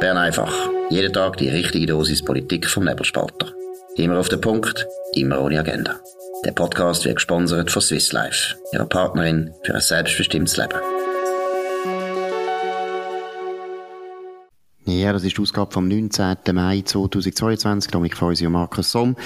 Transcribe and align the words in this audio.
Bern 0.00 0.16
einfach. 0.16 0.54
Jeden 0.90 1.12
Tag 1.12 1.38
die 1.38 1.48
richtige 1.48 1.86
Dosis 1.86 2.24
Politik 2.24 2.68
vom 2.68 2.84
Nebelspalter. 2.84 3.52
Immer 3.96 4.18
auf 4.18 4.28
den 4.28 4.40
Punkt, 4.40 4.86
immer 5.14 5.40
ohne 5.40 5.58
Agenda. 5.58 5.96
Der 6.44 6.52
Podcast 6.52 7.04
wird 7.04 7.16
gesponsert 7.16 7.70
von 7.70 7.82
Swiss 7.82 8.12
Life, 8.12 8.54
ihrer 8.72 8.86
Partnerin 8.86 9.52
für 9.64 9.74
ein 9.74 9.80
selbstbestimmtes 9.80 10.56
Leben. 10.56 10.78
Ja, 14.84 15.12
das 15.12 15.24
ist 15.24 15.36
die 15.36 15.42
Ausgabe 15.42 15.72
vom 15.72 15.88
19. 15.88 16.36
Mai 16.52 16.82
2022. 16.84 17.90
Dominik 17.90 18.16
Feusi 18.16 18.46
und 18.46 18.52
Markus 18.52 18.92
Somm. 18.92 19.16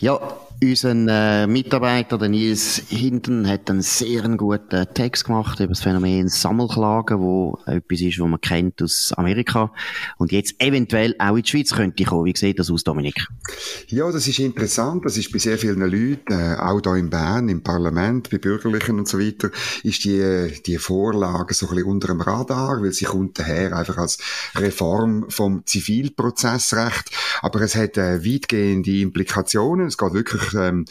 Ja, 0.00 0.18
unser 0.60 0.90
äh, 0.90 1.46
Mitarbeiter, 1.46 2.18
der 2.18 2.28
Nils 2.28 2.82
Hinten, 2.88 3.48
hat 3.48 3.70
einen 3.70 3.82
sehr 3.82 4.22
guten 4.22 4.86
Text 4.92 5.26
gemacht 5.26 5.60
über 5.60 5.68
das 5.68 5.80
Phänomen 5.80 6.28
Sammelklagen, 6.28 7.20
wo 7.20 7.58
etwas 7.66 8.00
ist, 8.00 8.18
was 8.18 8.28
man 8.28 8.40
kennt 8.40 8.82
aus 8.82 9.12
Amerika 9.16 9.72
und 10.16 10.32
jetzt 10.32 10.60
eventuell 10.60 11.14
auch 11.18 11.36
in 11.36 11.42
die 11.42 11.48
Schweiz 11.48 11.70
könnte 11.70 12.04
kommen. 12.04 12.24
Wie 12.24 12.36
sieht 12.36 12.58
das 12.58 12.70
aus, 12.70 12.82
Dominik? 12.82 13.26
Ja, 13.86 14.10
das 14.10 14.26
ist 14.26 14.38
interessant. 14.40 15.04
Das 15.04 15.16
ist 15.16 15.30
bei 15.32 15.38
sehr 15.38 15.58
vielen 15.58 15.80
Leuten, 15.80 16.32
äh, 16.32 16.56
auch 16.58 16.80
da 16.80 16.96
in 16.96 17.10
Bern, 17.10 17.48
im 17.48 17.62
Parlament, 17.62 18.30
bei 18.30 18.38
Bürgerlichen 18.38 18.98
und 18.98 19.08
so 19.08 19.18
weiter, 19.18 19.50
ist 19.84 20.04
die, 20.04 20.52
die 20.66 20.78
Vorlage 20.78 21.54
so 21.54 21.68
ein 21.68 21.74
bisschen 21.74 21.90
unter 21.90 22.08
dem 22.08 22.20
Radar, 22.20 22.82
weil 22.82 22.92
sie 22.92 23.04
kommt 23.04 23.38
daher 23.38 23.76
einfach 23.76 23.98
als 23.98 24.18
Reform 24.56 25.26
vom 25.28 25.62
Zivilprozessrecht. 25.66 27.10
Aber 27.42 27.60
es 27.60 27.76
hat 27.76 27.96
äh, 27.96 28.24
weitgehende 28.24 29.00
Implikationen. 29.00 29.86
Es 29.86 29.96
geht 29.96 30.12
wirklich 30.14 30.37
ähm, 30.54 30.84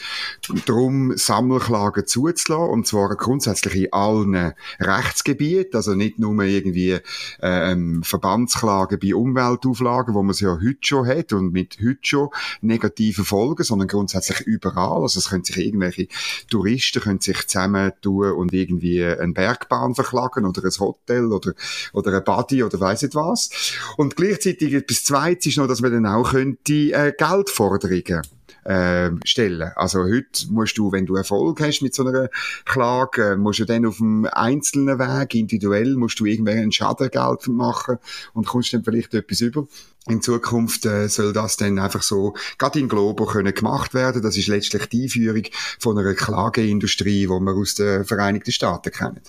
darum, 0.65 1.15
Sammelklagen 1.17 2.05
zuzulassen, 2.05 2.69
und 2.69 2.87
zwar 2.87 3.15
grundsätzlich 3.15 3.75
in 3.75 3.93
allen 3.93 4.53
Rechtsgebieten, 4.79 5.75
also 5.75 5.95
nicht 5.95 6.19
nur 6.19 6.41
irgendwie 6.43 6.99
ähm, 7.41 8.03
Verbandsklagen 8.03 8.99
bei 8.99 9.15
Umweltauflagen, 9.15 10.13
wo 10.13 10.23
man 10.23 10.31
es 10.31 10.39
ja 10.39 10.53
heute 10.53 10.77
schon 10.81 11.07
hat 11.07 11.33
und 11.33 11.51
mit 11.51 11.77
heute 11.81 11.99
schon 12.01 12.29
negativen 12.61 13.25
Folgen, 13.25 13.63
sondern 13.63 13.87
grundsätzlich 13.87 14.41
überall. 14.41 15.01
Also 15.01 15.19
es 15.19 15.29
können 15.29 15.43
sich 15.43 15.57
irgendwelche 15.57 16.07
Touristen 16.49 17.01
können 17.01 17.19
sich 17.19 17.47
zusammentun 17.47 18.31
und 18.31 18.53
irgendwie 18.53 19.03
eine 19.03 19.33
Bergbahn 19.33 19.95
verklagen 19.95 20.45
oder 20.45 20.63
ein 20.63 20.79
Hotel 20.79 21.31
oder, 21.31 21.53
oder 21.93 22.17
ein 22.17 22.23
Body 22.23 22.63
oder 22.63 22.79
weiss 22.79 23.01
nicht 23.01 23.15
was. 23.15 23.49
Und 23.97 24.15
gleichzeitig 24.15 24.73
etwas 24.73 25.03
Zweites 25.03 25.47
ist 25.47 25.57
noch, 25.57 25.67
dass 25.67 25.81
man 25.81 25.91
dann 25.91 26.05
auch 26.05 26.31
könnte 26.31 26.73
äh, 26.73 27.13
Geldforderungen 27.17 28.21
äh, 28.63 29.11
stellen. 29.23 29.71
Also 29.75 30.03
heute 30.03 30.47
musst 30.49 30.77
du, 30.77 30.91
wenn 30.91 31.05
du 31.05 31.15
Erfolg 31.15 31.61
hast 31.61 31.81
mit 31.81 31.95
so 31.95 32.05
einer 32.05 32.29
Klage, 32.65 33.33
äh, 33.33 33.35
musst 33.37 33.59
du 33.59 33.65
dann 33.65 33.85
auf 33.85 33.97
dem 33.97 34.25
einzelnen 34.31 34.99
Weg, 34.99 35.35
individuell, 35.35 35.95
musst 35.95 36.19
du 36.19 36.25
irgendwelchen 36.25 36.71
Schadengeld 36.71 37.47
machen 37.47 37.97
und 38.33 38.47
kommst 38.47 38.73
dann 38.73 38.83
vielleicht 38.83 39.13
etwas 39.13 39.41
über. 39.41 39.67
In 40.07 40.21
Zukunft 40.21 40.85
äh, 40.85 41.09
soll 41.09 41.33
das 41.33 41.57
dann 41.57 41.79
einfach 41.79 42.01
so 42.01 42.33
gerade 42.57 42.79
in 42.79 42.87
Globo 42.87 43.25
können 43.25 43.53
gemacht 43.53 43.93
werden. 43.93 44.21
Das 44.21 44.37
ist 44.37 44.47
letztlich 44.47 44.85
die 44.87 45.03
Einführung 45.03 45.43
von 45.79 45.97
einer 45.97 46.13
Klageindustrie, 46.13 47.21
die 47.21 47.27
wir 47.27 47.53
aus 47.53 47.75
den 47.75 48.05
Vereinigten 48.05 48.51
Staaten 48.51 48.91
kennen. 48.91 49.21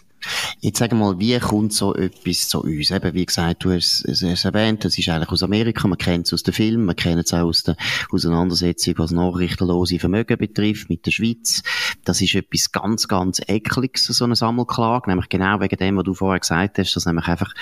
Jetzt 0.61 0.79
sag 0.79 0.93
mal, 0.93 1.19
wie 1.19 1.39
kommt 1.39 1.73
so 1.73 1.95
etwas 1.95 2.49
zu 2.49 2.63
uns? 2.63 2.91
Eben, 2.91 3.15
wie 3.15 3.27
gesagt, 3.27 3.65
du 3.65 3.73
hast 3.73 4.05
es 4.05 4.45
erwähnt, 4.45 4.85
das 4.85 4.99
ist 4.99 5.09
eigentlich 5.09 5.31
aus 5.31 5.43
Amerika, 5.43 5.87
man 5.87 5.99
kennt 5.99 6.27
es 6.27 6.33
aus 6.33 6.43
den 6.43 6.55
Filmen, 6.55 6.85
man 6.85 6.97
kennt 6.97 7.25
es 7.25 7.33
auch 7.33 7.47
aus 7.47 7.63
der 7.63 7.77
Auseinandersetzung, 8.11 8.95
was 8.99 9.11
nachrichtenlose 9.11 9.99
Vermögen 9.99 10.39
betrifft, 10.39 10.91
mit 10.91 11.07
der 11.07 11.13
Schweiz. 11.13 11.63
Das 12.05 12.21
ist 12.21 12.35
etwas 12.35 12.73
ganz, 12.73 13.09
ganz 13.09 13.41
Ekliges, 13.47 14.05
so 14.05 14.25
eine 14.25 14.37
Sammelklage, 14.37 15.11
nämlich 15.11 15.29
genau 15.29 15.61
wegen 15.61 15.77
dem, 15.77 15.97
was 15.97 16.05
du 16.05 16.15
vorher 16.15 16.41
gesagt 16.41 16.79
hast, 16.79 16.95
dass 16.95 17.07
nämlich 17.07 17.29
einfach 17.29 17.55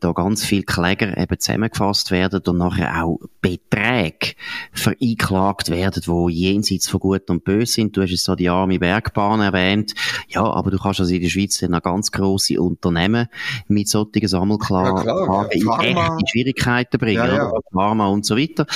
da 0.00 0.12
ganz 0.12 0.44
viele 0.44 0.62
Kläger 0.62 1.16
eben 1.18 1.38
zusammengefasst 1.38 2.10
werden 2.10 2.40
und 2.46 2.58
nachher 2.58 3.04
auch 3.04 3.18
Beträge 3.40 4.34
vereinklagt 4.72 5.70
werden, 5.70 6.02
die 6.06 6.32
jenseits 6.32 6.88
von 6.88 7.00
Gut 7.00 7.28
und 7.30 7.44
Böse 7.44 7.72
sind. 7.72 7.96
Du 7.96 8.02
hast 8.02 8.10
jetzt 8.10 8.24
so 8.24 8.34
die 8.34 8.48
arme 8.48 8.78
Bergbahn 8.78 9.40
erwähnt. 9.40 9.94
Ja, 10.28 10.44
aber 10.44 10.70
du 10.70 10.78
kannst 10.78 11.00
also 11.00 11.14
in 11.14 11.22
der 11.22 11.28
Schweiz 11.28 11.58
dann 11.58 11.74
ganz 11.90 12.10
grosse 12.12 12.60
Unternehmen 12.60 13.28
mit 13.68 13.88
solchen 13.88 14.26
Sammelklagen 14.26 15.06
ja, 15.06 15.44
in 15.46 15.96
echte 15.96 16.26
Schwierigkeiten 16.26 16.98
bringen, 16.98 17.16
ja, 17.16 17.36
ja. 17.36 17.52
Pharma 17.72 18.06
und 18.06 18.24
so 18.24 18.36
weiter. 18.36 18.66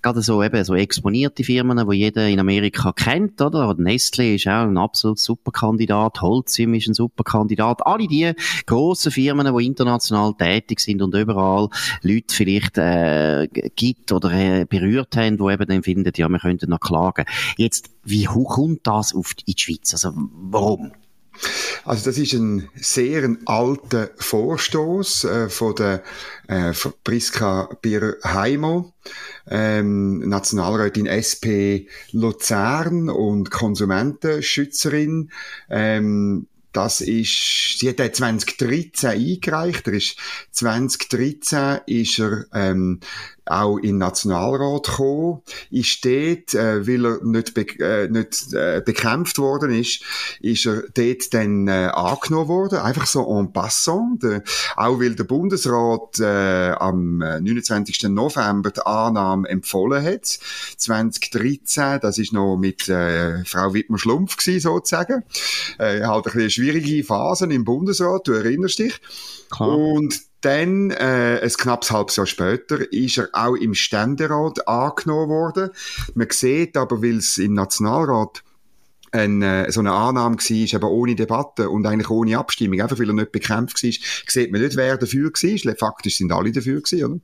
Gerade 0.00 0.22
so 0.22 0.42
eben 0.42 0.64
so 0.64 0.74
exponierte 0.74 1.44
Firmen, 1.44 1.88
die 1.88 1.96
jeder 1.96 2.28
in 2.28 2.40
Amerika 2.40 2.92
kennt, 2.92 3.40
oder? 3.40 3.74
Nestle 3.74 4.34
ist 4.34 4.46
auch 4.46 4.62
ein 4.62 4.78
absolut 4.78 5.18
super 5.18 5.52
Kandidat, 5.52 6.20
Holcim 6.20 6.74
ist 6.74 6.88
ein 6.88 6.94
super 6.94 7.24
Kandidat. 7.24 7.86
Alle 7.86 8.08
die 8.08 8.32
grossen 8.66 9.12
Firmen, 9.12 9.54
die 9.56 9.66
international 9.66 10.34
tätig 10.34 10.80
sind 10.80 11.02
und 11.02 11.14
überall 11.14 11.68
Leute 12.02 12.34
vielleicht 12.34 12.78
äh, 12.78 13.48
gibt 13.76 14.12
oder 14.12 14.32
äh, 14.32 14.64
berührt 14.64 15.16
haben, 15.16 15.36
die 15.36 15.52
eben 15.52 15.66
dann 15.66 15.82
finden, 15.82 16.12
ja, 16.16 16.28
wir 16.28 16.38
könnten 16.38 16.70
noch 16.70 16.80
klagen. 16.80 17.26
Jetzt, 17.56 17.90
wie 18.04 18.24
kommt 18.24 18.86
das 18.86 19.14
auf 19.14 19.34
die, 19.34 19.44
in 19.46 19.54
die 19.54 19.62
Schweiz? 19.62 19.92
Also, 19.92 20.12
warum? 20.14 20.92
Also 21.84 22.10
das 22.10 22.18
ist 22.18 22.32
ein 22.34 22.68
sehr 22.76 23.36
alter 23.44 24.10
Vorstoß 24.16 25.24
äh, 25.24 25.48
von 25.48 25.74
der 25.74 26.02
äh, 26.46 26.72
von 26.72 26.92
Priska 27.02 27.68
Birheimo, 27.82 28.92
ähm, 29.48 30.20
Nationalrätin 30.28 31.06
SP 31.06 31.88
Luzern 32.12 33.08
und 33.08 33.50
Konsumentenschützerin. 33.50 35.30
Ähm, 35.70 36.46
das 36.72 37.02
ist, 37.02 37.78
sie 37.78 37.88
hat 37.88 37.98
den 37.98 38.14
2013 38.14 39.10
eingereicht. 39.10 39.86
Er 39.86 39.92
ist, 39.94 40.16
2013 40.52 41.80
ist 41.86 42.18
er, 42.18 42.46
ähm, 42.54 43.00
auch 43.46 43.78
in 43.78 43.82
den 43.82 43.98
Nationalrat 43.98 44.86
gekommen, 44.86 45.42
ist 45.70 46.04
dort, 46.04 46.54
äh, 46.54 46.86
weil 46.86 47.04
er 47.04 47.24
nicht, 47.24 47.54
be 47.54 47.66
äh, 47.80 48.08
nicht 48.08 48.52
äh, 48.52 48.82
bekämpft 48.84 49.38
worden 49.38 49.72
ist, 49.72 50.02
ist 50.40 50.66
er 50.66 50.84
dort 50.94 51.34
dann 51.34 51.66
äh, 51.66 51.90
angenommen 51.92 52.48
worden, 52.48 52.78
einfach 52.78 53.06
so 53.06 53.38
en 53.38 53.52
passant, 53.52 54.22
de, 54.22 54.42
auch 54.76 55.00
weil 55.00 55.14
der 55.14 55.24
Bundesrat 55.24 56.20
äh, 56.20 56.72
am 56.72 57.18
29. 57.18 58.04
Äh, 58.04 58.08
November 58.08 58.70
die 58.70 58.82
Annahme 58.82 59.48
empfohlen 59.48 60.04
hat, 60.04 60.26
2013, 60.76 61.98
das 62.00 62.18
ist 62.18 62.32
noch 62.32 62.56
mit 62.56 62.88
äh, 62.88 63.44
Frau 63.44 63.74
Wittmer-Schlumpf 63.74 64.36
gewesen, 64.36 64.60
sozusagen, 64.60 65.24
äh, 65.78 66.02
halt 66.02 66.26
ein 66.26 66.32
bisschen 66.32 66.50
schwierige 66.50 67.02
Phasen 67.02 67.50
im 67.50 67.64
Bundesrat, 67.64 68.28
du 68.28 68.32
erinnerst 68.32 68.78
dich, 68.78 69.00
Klar. 69.50 69.76
und 69.76 70.31
dann, 70.42 70.90
äh, 70.90 71.40
ein 71.42 71.48
knappes 71.50 71.90
halbes 71.90 72.16
Jahr 72.16 72.26
später, 72.26 72.92
ist 72.92 73.18
er 73.18 73.28
auch 73.32 73.54
im 73.54 73.74
Ständerat 73.74 74.68
angenommen 74.68 75.30
worden. 75.30 75.70
Man 76.14 76.28
sieht 76.30 76.76
aber, 76.76 77.02
weil 77.02 77.16
es 77.16 77.38
im 77.38 77.54
Nationalrat 77.54 78.42
eine, 79.12 79.70
so 79.70 79.80
eine 79.80 79.92
Annahme 79.92 80.36
war, 80.36 80.50
eben 80.50 80.84
ohne 80.84 81.14
Debatte 81.14 81.68
und 81.68 81.86
eigentlich 81.86 82.10
ohne 82.10 82.38
Abstimmung, 82.38 82.80
einfach 82.80 82.98
weil 82.98 83.08
er 83.08 83.14
nicht 83.14 83.32
bekämpft 83.32 83.82
war, 83.82 83.90
sieht 84.26 84.50
man 84.50 84.62
nicht, 84.62 84.76
wer 84.76 84.96
dafür 84.96 85.30
war. 85.30 85.76
Faktisch 85.76 86.16
sind 86.16 86.32
alle 86.32 86.50
dafür 86.50 86.80
gewesen, 86.80 87.04
oder? 87.04 87.20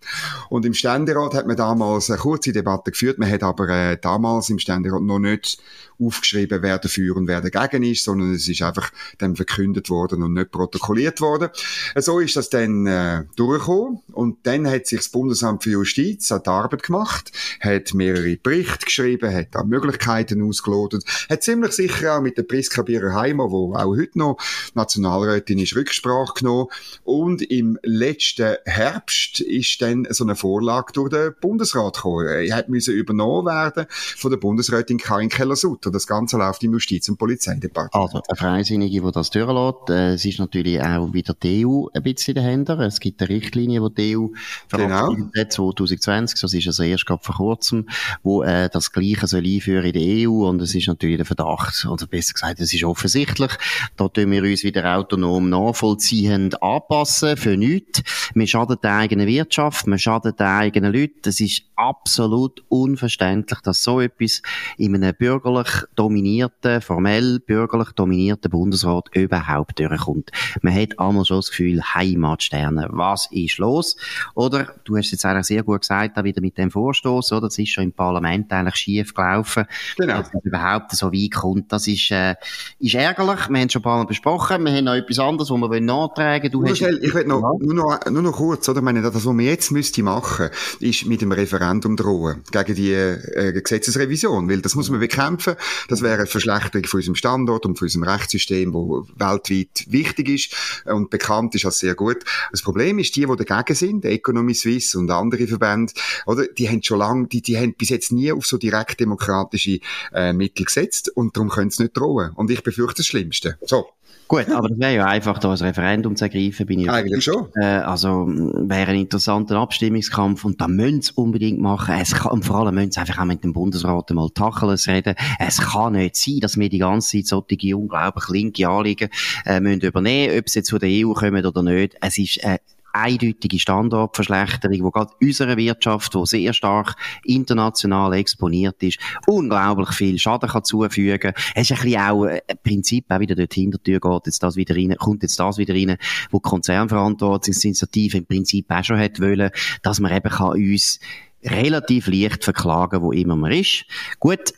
Und 0.50 0.66
im 0.66 0.74
Ständerat 0.74 1.34
hat 1.34 1.46
man 1.46 1.56
damals 1.56 2.10
eine 2.10 2.18
kurze 2.18 2.52
Debatte 2.52 2.90
geführt, 2.90 3.18
man 3.18 3.30
hat 3.30 3.42
aber 3.42 3.68
äh, 3.68 3.98
damals 4.00 4.50
im 4.50 4.58
Ständerat 4.58 5.02
noch 5.02 5.18
nicht 5.18 5.58
aufgeschrieben, 6.00 6.62
wer 6.62 6.78
dafür 6.78 7.16
und 7.16 7.26
wer 7.26 7.40
dagegen 7.40 7.82
ist, 7.82 8.04
sondern 8.04 8.34
es 8.34 8.48
ist 8.48 8.62
einfach 8.62 8.90
dann 9.18 9.36
verkündet 9.36 9.90
worden 9.90 10.22
und 10.22 10.34
nicht 10.34 10.52
protokolliert 10.52 11.20
worden. 11.20 11.48
So 11.96 12.20
ist 12.20 12.36
das 12.36 12.50
dann 12.50 12.86
äh, 12.86 13.24
durchgekommen 13.36 14.00
und 14.12 14.46
dann 14.46 14.68
hat 14.68 14.86
sich 14.86 15.00
das 15.00 15.08
Bundesamt 15.08 15.64
für 15.64 15.70
Justiz 15.70 16.30
an 16.30 16.42
die 16.44 16.50
Arbeit 16.50 16.84
gemacht, 16.84 17.32
hat 17.60 17.94
mehrere 17.94 18.36
Berichte 18.36 18.84
geschrieben, 18.84 19.34
hat 19.34 19.48
da 19.52 19.64
Möglichkeiten 19.64 20.42
ausgelotet, 20.42 21.04
hat 21.28 21.42
ziemlich 21.42 21.72
sicher 21.78 22.16
auch 22.16 22.20
mit 22.20 22.36
der 22.36 22.42
Priska 22.42 22.82
Bierer-Heimer, 22.82 23.50
wo 23.50 23.74
auch 23.74 23.96
heute 23.96 24.18
noch 24.18 24.36
Nationalrätin 24.74 25.58
ist, 25.58 25.74
Rücksprache 25.74 26.34
genommen 26.34 26.68
und 27.04 27.42
im 27.42 27.78
letzten 27.82 28.56
Herbst 28.64 29.40
ist 29.40 29.80
dann 29.80 30.06
so 30.10 30.24
eine 30.24 30.36
Vorlage 30.36 30.92
durch 30.92 31.10
den 31.10 31.34
Bundesrat 31.40 31.94
gekommen. 31.94 32.26
Er 32.26 32.54
hat 32.54 32.68
müssen 32.68 32.94
übernommen 32.94 33.46
werden 33.46 33.86
von 33.88 34.30
der 34.30 34.38
Bundesrätin 34.38 34.98
Karin 34.98 35.28
Keller-Sutter. 35.28 35.90
Das 35.90 36.06
Ganze 36.06 36.36
läuft 36.36 36.62
im 36.64 36.72
Justiz- 36.72 37.08
und 37.08 37.18
Polizeidepartement. 37.18 37.94
Also, 37.94 38.22
eine 38.28 38.36
Freisinnige, 38.36 39.00
die 39.00 39.12
das 39.12 39.30
durchlässt. 39.30 39.90
Äh, 39.90 40.14
es 40.14 40.24
ist 40.24 40.38
natürlich 40.38 40.80
auch 40.82 41.12
wieder 41.12 41.34
die 41.34 41.66
EU 41.66 41.86
ein 41.92 42.02
bisschen 42.02 42.34
dahinter. 42.34 42.78
Es 42.80 43.00
gibt 43.00 43.20
eine 43.20 43.30
Richtlinie, 43.30 43.80
die 43.88 43.94
die 43.94 44.16
EU 44.16 44.26
verabschiedet 44.68 45.32
genau. 45.32 45.42
hat, 45.42 45.52
2020. 45.52 46.40
Das 46.40 46.52
ist 46.52 46.66
also 46.66 46.82
erst 46.82 47.06
gerade 47.06 47.22
vor 47.22 47.36
kurzem, 47.36 47.88
wo 48.22 48.42
äh, 48.42 48.68
das 48.70 48.92
Gleiche 48.92 49.26
soll 49.26 49.44
einführen 49.44 49.84
in 49.84 49.92
der 49.92 50.28
EU. 50.28 50.48
Und 50.48 50.60
es 50.60 50.74
ist 50.74 50.88
natürlich 50.88 51.16
der 51.16 51.26
Verdacht, 51.26 51.67
gemacht. 51.68 51.86
Oder 51.86 52.06
besser 52.06 52.34
gesagt, 52.34 52.60
es 52.60 52.72
ist 52.72 52.84
offensichtlich. 52.84 53.52
Da 53.96 54.08
tun 54.08 54.30
wir 54.30 54.42
uns 54.42 54.64
wieder 54.64 54.96
autonom 54.96 55.48
nachvollziehend 55.48 56.62
anpassen, 56.62 57.36
für 57.36 57.56
nichts. 57.56 58.02
Wir 58.34 58.46
schaden 58.46 58.76
der 58.82 58.96
eigenen 58.96 59.26
Wirtschaft, 59.26 59.86
wir 59.86 59.98
schaden 59.98 60.34
den 60.36 60.46
eigenen 60.46 60.92
Leuten. 60.92 61.28
Es 61.28 61.40
ist 61.40 61.62
absolut 61.76 62.64
unverständlich, 62.68 63.60
dass 63.60 63.82
so 63.82 64.00
etwas 64.00 64.42
in 64.76 64.94
einem 64.94 65.14
bürgerlich 65.14 65.68
dominierten, 65.94 66.80
formell 66.80 67.40
bürgerlich 67.40 67.90
dominierten 67.92 68.50
Bundesrat 68.50 69.08
überhaupt 69.14 69.78
durchkommt. 69.78 70.30
Man 70.62 70.74
hat 70.74 70.98
einmal 70.98 71.24
schon 71.24 71.38
das 71.38 71.50
Gefühl, 71.50 71.82
Heimatsterne, 71.82 72.88
was 72.90 73.28
ist 73.30 73.58
los? 73.58 73.96
Oder, 74.34 74.74
du 74.84 74.96
hast 74.96 75.10
jetzt 75.12 75.24
eigentlich 75.24 75.46
sehr 75.46 75.62
gut 75.62 75.80
gesagt, 75.80 76.18
auch 76.18 76.24
wieder 76.24 76.40
mit 76.40 76.58
dem 76.58 76.70
Vorstoß, 76.70 77.32
oder? 77.32 77.48
Das 77.48 77.58
ist 77.58 77.70
schon 77.70 77.84
im 77.84 77.92
Parlament 77.92 78.52
eigentlich 78.52 78.76
schief 78.76 79.14
gelaufen. 79.14 79.64
Genau. 79.96 80.18
Dass 80.18 80.30
das 80.30 80.44
überhaupt 80.44 80.92
so 80.92 81.12
weit 81.12 81.32
kommt. 81.32 81.57
Das 81.68 81.86
ist, 81.86 82.10
äh, 82.10 82.34
ist 82.78 82.94
ärgerlich. 82.94 83.48
Wir 83.48 83.60
haben 83.60 83.70
schon 83.70 83.80
ein 83.80 83.84
paar 83.84 83.98
Mal 83.98 84.06
besprochen. 84.06 84.64
Wir 84.64 84.72
haben 84.72 84.84
noch 84.84 84.94
etwas 84.94 85.18
anderes, 85.18 85.50
was 85.50 85.70
wir 85.70 85.80
nachtragen 85.80 86.52
wollen. 86.52 86.74
ich 87.02 87.14
will 87.14 87.24
noch, 87.24 87.58
nur 87.58 87.74
noch, 87.74 88.06
nur 88.10 88.22
noch 88.22 88.32
kurz, 88.32 88.68
oder? 88.68 88.78
Ich 88.78 88.84
meine, 88.84 89.02
das, 89.02 89.14
was 89.14 89.24
wir 89.24 89.44
jetzt 89.44 89.70
müsste 89.72 90.02
machen, 90.02 90.50
ist 90.80 91.06
mit 91.06 91.20
dem 91.22 91.32
Referendum 91.32 91.96
drohen. 91.96 92.42
Gegen 92.50 92.74
die, 92.74 92.92
äh, 92.92 93.60
Gesetzesrevision. 93.60 94.48
Weil 94.48 94.60
das 94.60 94.74
muss 94.74 94.90
man 94.90 95.00
bekämpfen. 95.00 95.54
Das 95.88 96.02
wäre 96.02 96.18
eine 96.18 96.26
Verschlechterung 96.26 96.84
von 96.86 96.98
unserem 96.98 97.14
Standort 97.14 97.66
und 97.66 97.78
von 97.78 97.86
unserem 97.86 98.04
Rechtssystem, 98.04 98.72
wo 98.74 99.06
weltweit 99.16 99.86
wichtig 99.88 100.28
ist 100.28 100.82
und 100.84 101.10
bekannt 101.10 101.54
ist 101.54 101.64
als 101.64 101.78
sehr 101.78 101.94
gut. 101.94 102.18
Das 102.50 102.62
Problem 102.62 102.98
ist, 102.98 103.16
die, 103.16 103.26
die 103.26 103.44
dagegen 103.44 103.74
sind, 103.74 104.04
Economy 104.04 104.54
Suisse 104.54 104.98
und 104.98 105.10
andere 105.10 105.46
Verbände, 105.46 105.92
oder, 106.26 106.46
die 106.46 106.68
haben 106.68 106.82
schon 106.82 106.98
lange, 106.98 107.26
die, 107.28 107.42
die 107.42 107.56
haben 107.56 107.74
bis 107.74 107.88
jetzt 107.88 108.12
nie 108.12 108.32
auf 108.32 108.46
so 108.46 108.58
direkt 108.58 109.00
demokratische 109.00 109.80
äh, 110.12 110.32
Mittel 110.32 110.64
gesetzt 110.64 111.10
und 111.14 111.36
darum 111.36 111.47
können 111.48 111.70
sie 111.70 111.84
nicht 111.84 111.96
drohen. 111.96 112.32
Und 112.34 112.50
ich 112.50 112.62
befürchte 112.62 112.98
das 112.98 113.06
Schlimmste. 113.06 113.56
So. 113.62 113.86
Gut, 114.28 114.50
aber 114.50 114.68
das 114.68 114.78
wäre 114.78 114.94
ja 114.94 115.06
einfach, 115.06 115.38
da 115.38 115.50
ein 115.50 115.56
Referendum 115.56 116.14
zu 116.14 116.26
ergreifen, 116.26 116.66
bin 116.66 116.80
ich 116.80 116.90
Eigentlich 116.90 117.24
schon. 117.24 117.48
Äh, 117.54 117.64
also, 117.64 118.26
wäre 118.28 118.90
ein 118.90 119.00
interessanter 119.00 119.56
Abstimmungskampf 119.56 120.44
und 120.44 120.60
da 120.60 120.68
müssen 120.68 121.00
sie 121.00 121.12
unbedingt 121.14 121.60
machen. 121.60 121.94
Es 121.98 122.14
kann, 122.14 122.32
und 122.32 122.44
vor 122.44 122.56
allem 122.56 122.74
müssen 122.74 122.92
sie 122.92 123.00
einfach 123.00 123.20
auch 123.20 123.24
mit 123.24 123.42
dem 123.42 123.54
Bundesrat 123.54 124.10
mal 124.10 124.28
Tacheles 124.28 124.86
reden. 124.86 125.14
Es 125.38 125.56
kann 125.62 125.94
nicht 125.94 126.16
sein, 126.16 126.40
dass 126.40 126.58
wir 126.58 126.68
die 126.68 126.78
ganze 126.78 127.16
Zeit 127.16 127.26
solche 127.26 127.74
unglaublich 127.74 128.28
linke 128.28 128.68
Anliegen, 128.68 129.08
äh, 129.46 129.60
müssen 129.60 129.80
übernehmen, 129.80 130.38
ob 130.38 130.46
sie 130.46 130.58
jetzt 130.58 130.70
von 130.70 130.78
der 130.78 130.90
EU 130.90 131.14
kommen 131.14 131.46
oder 131.46 131.62
nicht. 131.62 131.96
Es 132.02 132.18
ist, 132.18 132.44
äh, 132.44 132.58
eindeutige 132.98 133.58
Standortverschlechterung, 133.58 134.82
wo 134.82 134.90
gerade 134.90 135.12
unsere 135.20 135.56
Wirtschaft, 135.56 136.14
die 136.14 136.26
sehr 136.26 136.52
stark 136.52 136.96
international 137.24 138.12
exponiert 138.14 138.82
ist, 138.82 138.98
unglaublich 139.26 139.90
viel 139.90 140.18
Schaden 140.18 140.48
kann 140.48 140.64
zufügen. 140.64 141.32
Es 141.54 141.70
ist 141.70 141.78
ein 141.78 141.84
bisschen 141.84 142.00
auch 142.00 142.24
ein 142.24 142.40
Prinzip, 142.62 143.06
auch 143.08 143.20
wieder 143.20 143.34
dort 143.34 143.54
Hintertür 143.54 144.00
geht 144.00 144.26
jetzt 144.26 144.42
das 144.42 144.56
wieder 144.56 144.76
rein, 144.76 144.94
kommt 144.98 145.22
jetzt 145.22 145.38
das 145.38 145.58
wieder 145.58 145.74
rein, 145.74 145.96
wo 146.30 146.38
die 146.38 146.48
Konzernverantwortungsinitiative 146.48 148.18
im 148.18 148.26
Prinzip 148.26 148.66
auch 148.70 148.84
schon 148.84 148.98
hat 148.98 149.20
wollen, 149.20 149.50
dass 149.82 150.00
man 150.00 150.14
eben 150.14 150.30
kann 150.30 150.50
uns 150.50 151.00
relativ 151.44 152.08
leicht 152.08 152.44
verklagen, 152.44 153.02
wo 153.02 153.12
immer 153.12 153.36
man 153.36 153.52
ist. 153.52 153.84
Gut, 154.18 154.52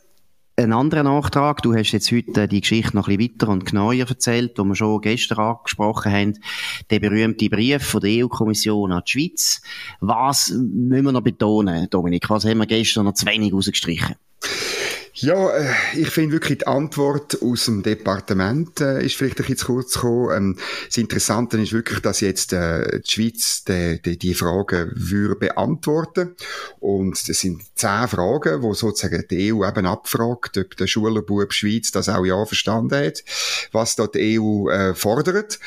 ein 0.62 0.73
anderer 0.73 1.03
Nachtrag. 1.03 1.62
Du 1.62 1.75
hast 1.75 1.93
jetzt 1.93 2.12
heute 2.12 2.47
die 2.47 2.61
Geschichte 2.61 2.95
noch 2.95 3.09
ein 3.09 3.17
bisschen 3.17 3.35
weiter 3.35 3.49
und 3.49 3.67
genauer 3.67 3.95
erzählt, 3.95 4.59
die 4.59 4.62
wir 4.62 4.75
schon 4.75 5.01
gestern 5.01 5.39
angesprochen 5.39 6.12
haben. 6.12 6.39
Der 6.91 7.01
berühmte 7.01 7.49
Brief 7.49 7.83
von 7.83 8.01
der 8.01 8.25
EU-Kommission 8.25 8.93
an 8.93 9.03
die 9.07 9.11
Schweiz. 9.11 9.62
Was 10.01 10.51
müssen 10.51 11.05
wir 11.05 11.12
noch 11.12 11.23
betonen, 11.23 11.89
Dominik? 11.91 12.29
Was 12.31 12.45
haben 12.45 12.59
wir 12.59 12.67
gestern 12.67 13.07
noch 13.07 13.15
zu 13.15 13.27
wenig 13.27 13.53
rausgestrichen? 13.53 14.17
Ja, 15.22 15.50
äh, 15.50 15.70
ich 15.96 16.08
finde 16.08 16.32
wirklich 16.32 16.58
die 16.58 16.67
Antwort 16.67 17.43
aus 17.43 17.67
dem 17.67 17.82
Departement 17.82 18.81
äh, 18.81 19.05
ist 19.05 19.17
vielleicht 19.17 19.37
ein 19.38 19.43
bisschen 19.43 19.58
zu 19.58 19.67
kurz 19.67 19.94
gekommen. 19.94 20.34
Ähm, 20.34 20.56
das 20.87 20.96
Interessante 20.96 21.61
ist 21.61 21.75
wirklich, 21.75 22.00
dass 22.00 22.20
jetzt 22.20 22.55
äh, 22.55 23.00
die 23.00 23.11
Schweiz 23.11 23.64
die, 23.64 24.00
die, 24.00 24.17
die 24.17 24.32
Fragen 24.32 24.90
würde 24.94 25.34
beantworten 25.37 26.37
und 26.78 27.28
das 27.28 27.38
sind 27.38 27.62
zehn 27.75 28.08
Fragen, 28.08 28.62
wo 28.62 28.72
sozusagen 28.72 29.22
die 29.31 29.52
EU 29.52 29.67
eben 29.67 29.84
abfragt, 29.84 30.56
ob 30.56 30.76
der 30.78 30.87
Schulerbub 30.87 31.52
Schweiz 31.52 31.93
das 31.93 32.08
auch 32.08 32.25
ja 32.25 32.43
verstanden 32.46 33.05
hat, 33.05 33.23
was 33.73 33.96
dort 33.96 34.14
die 34.14 34.40
EU 34.40 34.70
äh, 34.70 34.94
fordert 34.94 35.58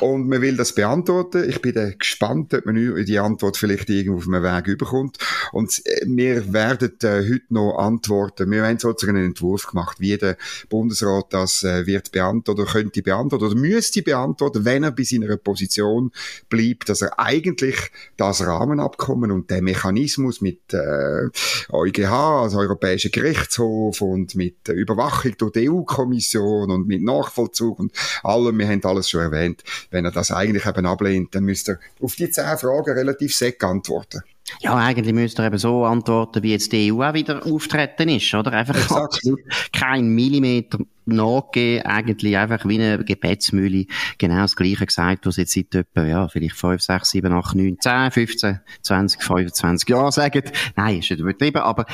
und 0.00 0.28
man 0.28 0.40
will 0.40 0.56
das 0.56 0.74
beantworten. 0.74 1.48
Ich 1.48 1.60
bin 1.60 1.94
gespannt, 1.98 2.54
ob 2.54 2.64
man 2.64 3.04
die 3.04 3.18
Antwort 3.18 3.58
vielleicht 3.58 3.90
irgendwo 3.90 4.18
auf 4.18 4.26
einem 4.26 4.42
Weg 4.42 4.66
überkommt. 4.66 5.18
Und 5.52 5.82
äh, 5.84 6.06
wir 6.06 6.52
werden 6.52 6.98
äh, 7.02 7.28
heute 7.30 7.44
noch 7.50 7.78
antworten. 7.78 8.50
Wir 8.50 8.64
haben 8.64 8.78
sozusagen 9.02 9.16
einen 9.16 9.28
Entwurf 9.28 9.66
gemacht, 9.66 10.00
wie 10.00 10.16
der 10.16 10.36
Bundesrat 10.68 11.26
das 11.30 11.64
äh, 11.64 11.86
wird 11.86 12.12
beantworten 12.12 12.60
oder 12.60 12.70
könnte 12.70 13.02
beantworten 13.02 13.44
oder 13.44 13.54
müsste 13.54 14.02
beantworten, 14.02 14.64
wenn 14.64 14.84
er 14.84 14.92
bei 14.92 15.02
seiner 15.02 15.36
Position 15.36 16.12
bleibt, 16.48 16.88
dass 16.88 17.02
er 17.02 17.18
eigentlich 17.18 17.76
das 18.16 18.44
Rahmenabkommen 18.46 19.30
und 19.30 19.50
der 19.50 19.62
Mechanismus 19.62 20.40
mit 20.40 20.72
äh, 20.72 21.28
EuGH, 21.70 22.42
also 22.42 22.58
Europäischer 22.58 23.10
Gerichtshof 23.10 24.00
und 24.00 24.34
mit 24.34 24.68
äh, 24.68 24.72
Überwachung 24.72 25.36
durch 25.38 25.52
die 25.52 25.70
EU-Kommission 25.70 26.70
und 26.70 26.86
mit 26.86 27.02
Nachvollzug 27.02 27.78
und 27.78 27.92
allem, 28.22 28.58
wir 28.58 28.68
haben 28.68 28.84
alles 28.84 29.10
schon 29.10 29.20
erwähnt, 29.20 29.62
wenn 29.90 30.04
er 30.04 30.12
das 30.12 30.30
eigentlich 30.30 30.66
eben 30.66 30.86
ablehnt, 30.86 31.34
dann 31.34 31.44
müsste 31.44 31.72
er 31.72 32.04
auf 32.04 32.14
die 32.14 32.30
zehn 32.30 32.58
Fragen 32.58 32.92
relativ 32.92 33.34
säck 33.34 33.62
antworten. 33.64 34.22
Ja, 34.60 34.76
eigentlich 34.76 35.14
müsste 35.14 35.42
er 35.42 35.46
eben 35.48 35.58
so 35.58 35.84
antworten, 35.84 36.42
wie 36.42 36.52
jetzt 36.52 36.72
die 36.72 36.92
EU 36.92 37.02
auch 37.02 37.14
wieder 37.14 37.44
auftreten 37.46 38.08
ist, 38.08 38.32
oder? 38.34 38.52
Einfach 38.52 38.90
absolut 38.90 39.40
kein 39.72 40.06
Millimeter 40.08 40.78
nachgegeben, 41.04 41.86
eigentlich 41.86 42.36
einfach 42.36 42.66
wie 42.66 42.80
eine 42.80 43.04
Gebetsmühle, 43.04 43.86
genau 44.18 44.42
das 44.42 44.56
Gleiche 44.56 44.86
gesagt, 44.86 45.26
was 45.26 45.36
jetzt 45.36 45.52
seit 45.52 45.74
etwa, 45.74 46.04
ja, 46.04 46.28
vielleicht 46.28 46.56
5, 46.56 46.80
6, 46.80 47.10
7, 47.10 47.32
8, 47.32 47.54
9, 47.54 47.76
10, 47.80 48.10
15, 48.10 48.60
20, 48.82 49.22
25 49.22 49.88
Jahren 49.88 50.12
sagen. 50.12 50.42
Nein, 50.76 50.98
ist 50.98 51.10
nicht 51.10 51.20
übertrieben, 51.20 51.62
aber 51.62 51.86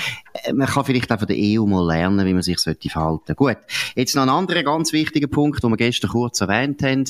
äh, 0.45 0.53
man 0.53 0.67
kann 0.67 0.85
vielleicht 0.85 1.11
auch 1.13 1.19
von 1.19 1.29
der 1.29 1.37
EU 1.39 1.67
mal 1.67 1.87
lernen, 1.87 2.27
wie 2.27 2.35
man 2.35 2.43
sich 2.43 2.59
sollte 2.59 2.89
verhalten. 2.89 3.35
Gut. 3.35 3.59
Jetzt 3.95 4.15
noch 4.15 4.23
ein 4.23 4.29
anderer 4.29 4.63
ganz 4.63 4.93
wichtiger 4.93 5.29
Punkt, 5.29 5.63
den 5.63 5.71
wir 5.71 5.77
gestern 5.77 6.11
kurz 6.11 6.41
erwähnt 6.41 6.83
haben. 6.83 7.05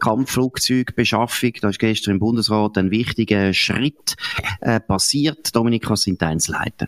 Kampfflugzeugbeschaffung. 0.00 1.52
Da 1.60 1.68
ist 1.68 1.78
gestern 1.78 2.12
im 2.12 2.20
Bundesrat 2.20 2.78
ein 2.78 2.90
wichtiger 2.90 3.52
Schritt 3.52 4.16
äh, 4.60 4.80
passiert. 4.80 5.54
Dominik, 5.54 5.88
was 5.90 6.02
sind 6.02 6.22
deine 6.22 6.30
Einzelheiten? 6.40 6.86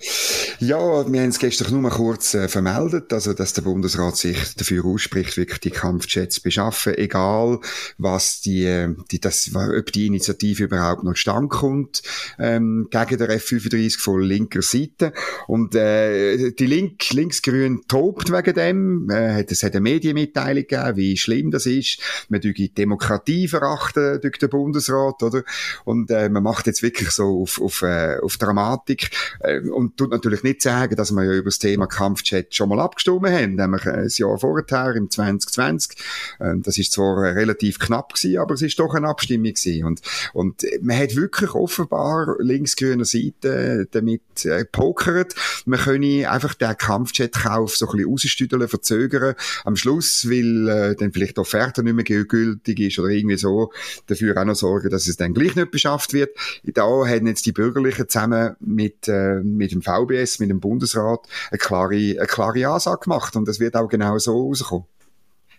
Ja, 0.61 0.79
wir 0.79 1.20
haben 1.20 1.29
es 1.29 1.38
gestern 1.38 1.73
nur 1.73 1.81
mal 1.82 1.91
kurz 1.91 2.35
äh, 2.35 2.49
vermeldet, 2.49 3.12
also, 3.12 3.32
dass 3.35 3.53
der 3.53 3.62
Bundesrat 3.62 4.17
sich 4.17 4.38
dafür 4.56 4.84
ausspricht, 4.84 5.37
wirklich 5.37 5.60
die 5.60 5.70
Kampfjets 5.70 6.40
beschaffen, 6.40 6.94
egal 6.96 7.60
was 7.99 8.40
die, 8.40 8.94
die 9.10 9.20
das, 9.20 9.50
ob 9.54 9.93
die 9.93 10.06
Initiative 10.06 10.64
überhaupt 10.64 11.04
noch 11.04 11.16
stand 11.16 11.50
kommt, 11.50 12.02
ähm, 12.38 12.88
gegen 12.90 13.19
der 13.19 13.31
F-35 13.31 13.99
von 13.99 14.20
linker 14.20 14.62
Seite. 14.62 15.12
Und 15.46 15.75
äh, 15.75 16.52
die 16.52 16.66
Link, 16.66 17.10
Linksgrün 17.10 17.82
tobt 17.88 18.32
wegen 18.32 18.54
dem. 18.54 19.10
Äh, 19.10 19.44
es 19.49 19.62
hat 19.62 19.72
eine 19.72 19.81
Medienmitteilung 19.81 20.66
gegeben, 20.66 20.96
wie 20.96 21.16
schlimm 21.16 21.50
das 21.50 21.66
ist. 21.66 21.99
Man 22.28 22.40
die 22.40 22.75
Demokratie 22.75 23.49
verachten 23.49 24.20
durch 24.20 24.38
den 24.38 24.50
Bundesrat, 24.50 25.22
oder? 25.22 25.43
Und 25.84 26.11
äh, 26.11 26.28
man 26.28 26.42
macht 26.42 26.66
jetzt 26.66 26.82
wirklich 26.82 27.11
so 27.11 27.42
auf, 27.42 27.61
auf, 27.61 27.82
äh, 27.82 28.18
auf 28.23 28.37
Dramatik 28.37 29.11
äh, 29.40 29.61
und 29.61 29.97
tut 29.97 30.11
natürlich 30.11 30.42
nicht 30.42 30.62
sagen, 30.62 30.97
dass 30.97 31.12
wir 31.12 31.25
ja 31.25 31.32
über 31.32 31.50
das 31.50 31.59
Thema 31.59 31.87
Kampfjet 31.87 32.54
schon 32.54 32.68
mal 32.68 32.80
abgestimmt 32.80 33.26
haben, 33.28 33.54
nämlich 33.54 33.87
ein 33.87 34.09
Jahr 34.09 34.38
vorher, 34.42 34.94
im 34.96 35.11
2020. 35.11 35.96
Ähm, 36.40 36.62
das 36.62 36.78
ist 36.78 36.92
zwar 36.92 37.22
relativ 37.22 37.78
knapp 37.78 38.14
gewesen, 38.14 38.38
aber 38.38 38.54
es 38.54 38.62
ist 38.62 38.78
doch 38.78 38.94
eine 38.94 39.08
Abstimmung 39.08 39.52
gewesen. 39.52 39.84
Und, 39.84 40.00
und 40.32 40.62
man 40.80 40.99
hat 40.99 41.16
wirklich 41.16 41.54
offenbar 41.54 42.37
linksgrüner 42.38 43.04
Seite 43.04 43.87
damit 43.90 44.44
äh, 44.44 44.64
pokert. 44.64 45.34
Man 45.64 45.80
könne 45.80 46.30
einfach 46.30 46.54
den 46.54 46.76
Kampfjet-Kauf 46.76 47.76
so 47.76 47.87
ein 47.87 47.92
bisschen 47.92 48.11
rausstüdeln, 48.11 48.68
verzögern. 48.68 49.34
Am 49.64 49.76
Schluss, 49.76 50.28
weil 50.28 50.68
äh, 50.68 50.96
dann 50.96 51.12
vielleicht 51.12 51.37
die 51.37 51.40
Offerte 51.40 51.82
nicht 51.82 51.94
mehr 51.94 52.25
gültig 52.25 52.80
ist 52.80 52.99
oder 52.99 53.08
irgendwie 53.08 53.37
so, 53.37 53.72
dafür 54.06 54.37
auch 54.37 54.44
noch 54.44 54.54
sorgen, 54.54 54.90
dass 54.90 55.06
es 55.06 55.16
dann 55.16 55.34
gleich 55.34 55.54
nicht 55.56 55.70
beschafft 55.70 56.12
wird. 56.12 56.30
Da 56.64 56.82
haben 56.82 57.26
jetzt 57.26 57.46
die 57.46 57.52
Bürgerlichen 57.52 58.08
zusammen 58.08 58.56
mit, 58.61 59.08
äh, 59.08 59.40
mit 59.40 59.72
dem 59.72 59.82
VBS, 59.82 60.38
mit 60.38 60.50
dem 60.50 60.61
Bundesrat, 60.61 61.20
eine 61.50 61.58
klare, 61.58 61.94
eine 61.94 62.26
klare 62.26 62.66
Ansage 62.66 63.04
gemacht. 63.04 63.37
Und 63.37 63.46
das 63.49 63.61
wird 63.61 63.76
auch 63.76 63.88
genau 63.88 64.18
so 64.18 64.31
rauskommen. 64.32 64.91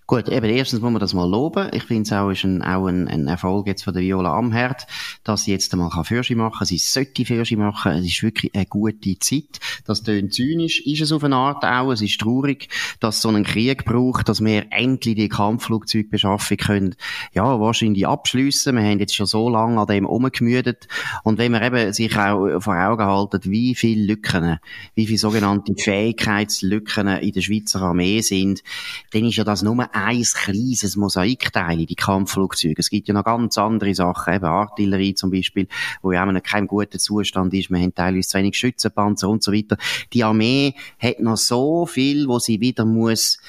Gut, 0.05 0.27
eben 0.27 0.45
erstens 0.49 0.81
muss 0.81 0.91
man 0.91 0.99
das 0.99 1.13
mal 1.13 1.29
loben. 1.29 1.69
Ich 1.71 1.83
finde 1.83 2.03
es 2.03 2.11
auch, 2.11 2.29
ist 2.29 2.43
ein, 2.43 2.61
auch 2.61 2.87
ein, 2.87 3.07
ein 3.07 3.27
Erfolg 3.27 3.67
jetzt 3.67 3.83
von 3.83 3.93
der 3.93 4.03
Viola 4.03 4.37
Amherd, 4.37 4.85
dass 5.23 5.45
sie 5.45 5.51
jetzt 5.51 5.71
einmal 5.73 5.89
Fürschi 6.03 6.35
machen 6.35 6.57
kann. 6.57 6.67
Sie 6.67 6.77
sollte 6.77 7.23
Fürschi 7.23 7.55
machen. 7.55 7.93
Es 7.93 8.05
ist 8.05 8.21
wirklich 8.21 8.53
eine 8.53 8.65
gute 8.65 9.17
Zeit. 9.19 9.59
Das 9.85 10.03
tönt 10.03 10.33
zynisch, 10.33 10.81
ist 10.85 11.01
es 11.01 11.13
auf 11.13 11.23
eine 11.23 11.37
Art 11.37 11.63
auch. 11.63 11.91
Es 11.91 12.01
ist 12.01 12.19
traurig, 12.19 12.67
dass 12.99 13.21
so 13.21 13.29
einen 13.29 13.45
Krieg 13.45 13.85
braucht, 13.85 14.27
dass 14.27 14.43
wir 14.43 14.65
endlich 14.71 15.15
die 15.15 15.29
Kampfflugzeuge 15.29 16.09
beschaffen 16.09 16.57
können. 16.57 16.95
Ja, 17.33 17.61
wahrscheinlich 17.61 18.05
abschliessen. 18.05 18.75
Wir 18.75 18.83
haben 18.83 18.99
jetzt 18.99 19.15
schon 19.15 19.25
so 19.25 19.47
lange 19.47 19.79
an 19.79 19.87
dem 19.87 20.05
umgemüdet. 20.05 20.89
Und 21.23 21.37
wenn 21.37 21.53
man 21.53 21.63
eben 21.63 21.93
sich 21.93 22.17
auch 22.17 22.59
vor 22.59 22.75
Augen 22.75 23.05
halten, 23.05 23.39
wie 23.45 23.73
viele 23.73 24.05
Lücken, 24.05 24.59
wie 24.95 25.07
viele 25.07 25.17
sogenannte 25.17 25.73
Fähigkeitslücken 25.77 27.07
in 27.07 27.31
der 27.31 27.41
Schweizer 27.41 27.81
Armee 27.81 28.19
sind, 28.19 28.63
dann 29.13 29.23
ist 29.23 29.37
ja 29.37 29.45
das 29.45 29.61
nur 29.61 29.93
ein 30.03 30.23
kleines 30.23 30.95
Mosaikteil, 30.95 31.85
die 31.85 31.95
Kampfflugzeuge. 31.95 32.75
Es 32.77 32.89
gibt 32.89 33.07
ja 33.07 33.13
noch 33.13 33.23
ganz 33.23 33.57
andere 33.57 33.93
Sachen, 33.95 34.33
eben 34.33 34.45
Artillerie 34.45 35.15
zum 35.15 35.31
Beispiel, 35.31 35.67
wo 36.01 36.11
ja 36.11 36.23
in 36.23 36.43
keinem 36.43 36.67
guten 36.67 36.99
Zustand 36.99 37.53
ist. 37.53 37.69
Wir 37.69 37.79
haben 37.79 37.95
teilweise 37.95 38.27
zu 38.27 38.37
wenig 38.37 38.55
Schützenpanzer 38.55 39.29
und 39.29 39.43
so 39.43 39.51
weiter. 39.51 39.77
Die 40.13 40.23
Armee 40.23 40.75
hat 40.99 41.19
noch 41.19 41.37
so 41.37 41.85
viel, 41.85 42.27
wo 42.27 42.39
sie 42.39 42.59
wieder 42.59 42.85
muss 42.85 43.39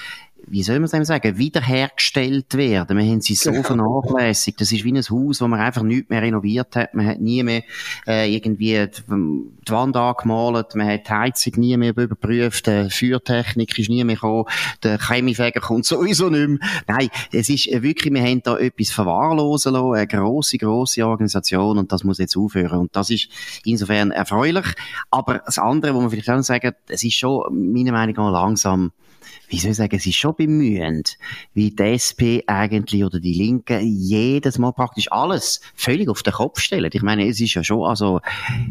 wie 0.47 0.63
soll 0.63 0.79
man 0.79 0.89
es 0.91 1.09
sagen, 1.09 1.39
wiederhergestellt 1.39 2.55
werden. 2.55 2.99
Wir 2.99 3.05
haben 3.05 3.21
sie 3.21 3.35
so 3.35 3.51
genau. 3.51 3.63
vernachlässigt. 3.63 4.61
Das 4.61 4.73
ist 4.73 4.85
wie 4.85 4.93
ein 4.93 5.03
Haus, 5.03 5.41
wo 5.41 5.49
man 5.49 5.61
einfach 5.61 5.83
nichts 5.83 6.11
mehr 6.11 6.23
renoviert 6.23 6.77
hat. 6.77 6.95
Man 6.95 7.07
hat 7.07 7.21
nie 7.21 7.43
mehr 7.43 7.63
äh, 8.07 8.35
irgendwie 8.35 8.87
die, 8.87 9.03
die 9.09 9.73
Wand 9.73 9.97
angemalt, 9.97 10.75
man 10.75 10.89
hat 10.89 11.09
die 11.09 11.13
Heizung 11.13 11.55
nie 11.57 11.77
mehr 11.77 11.97
überprüft, 11.97 12.67
die 12.67 12.89
Feuertechnik 12.91 13.79
ist 13.79 13.89
nie 13.89 14.05
mehr 14.05 14.17
gekommen, 14.17 14.45
der 14.83 14.99
Chemiefäger 14.99 15.61
kommt 15.61 15.87
sowieso 15.87 16.29
nicht 16.29 16.49
mehr. 16.49 16.59
Nein, 16.87 17.09
es 17.33 17.49
ist 17.49 17.67
wirklich, 17.67 18.13
wir 18.13 18.23
haben 18.23 18.43
da 18.43 18.59
etwas 18.59 18.91
verwahrlosen 18.91 19.73
lassen, 19.73 19.95
eine 19.95 20.07
grosse, 20.07 20.59
grosse 20.59 21.07
Organisation 21.07 21.79
und 21.79 21.93
das 21.93 22.05
muss 22.05 22.19
jetzt 22.19 22.37
aufhören. 22.37 22.79
Und 22.79 22.97
das 22.97 23.11
ist 23.11 23.29
insofern 23.65 24.11
erfreulich. 24.11 24.67
Aber 25.11 25.41
das 25.45 25.59
andere, 25.59 25.95
wo 25.95 26.01
man 26.01 26.11
vielleicht 26.11 26.31
auch 26.31 26.43
sagen, 26.43 26.73
es 26.89 27.05
ist 27.05 27.15
schon, 27.15 27.73
meiner 27.73 27.93
Meinung 27.93 28.17
nach, 28.17 28.33
langsam 28.33 28.93
wie 29.49 29.59
soll 29.59 29.73
ich 29.73 29.77
sagen, 29.77 29.97
es 29.97 30.07
ist 30.07 30.17
schon 30.17 30.35
bemühend, 30.35 31.19
wie 31.55 31.71
die 31.71 31.83
SP 31.83 32.43
eigentlich 32.47 33.05
oder 33.05 33.21
die 33.21 33.35
Linken 33.35 33.81
jedes 33.83 34.59
Mal 34.59 34.73
praktisch 34.73 35.11
alles 35.11 35.61
völlig 35.75 36.09
auf 36.09 36.23
den 36.23 36.33
Kopf 36.33 36.61
stellen. 36.61 36.91
Ich 36.93 37.03
meine, 37.03 37.27
es 37.27 37.41
ist 37.41 37.55
ja 37.55 37.65
schon, 37.65 37.89
also, 37.89 38.21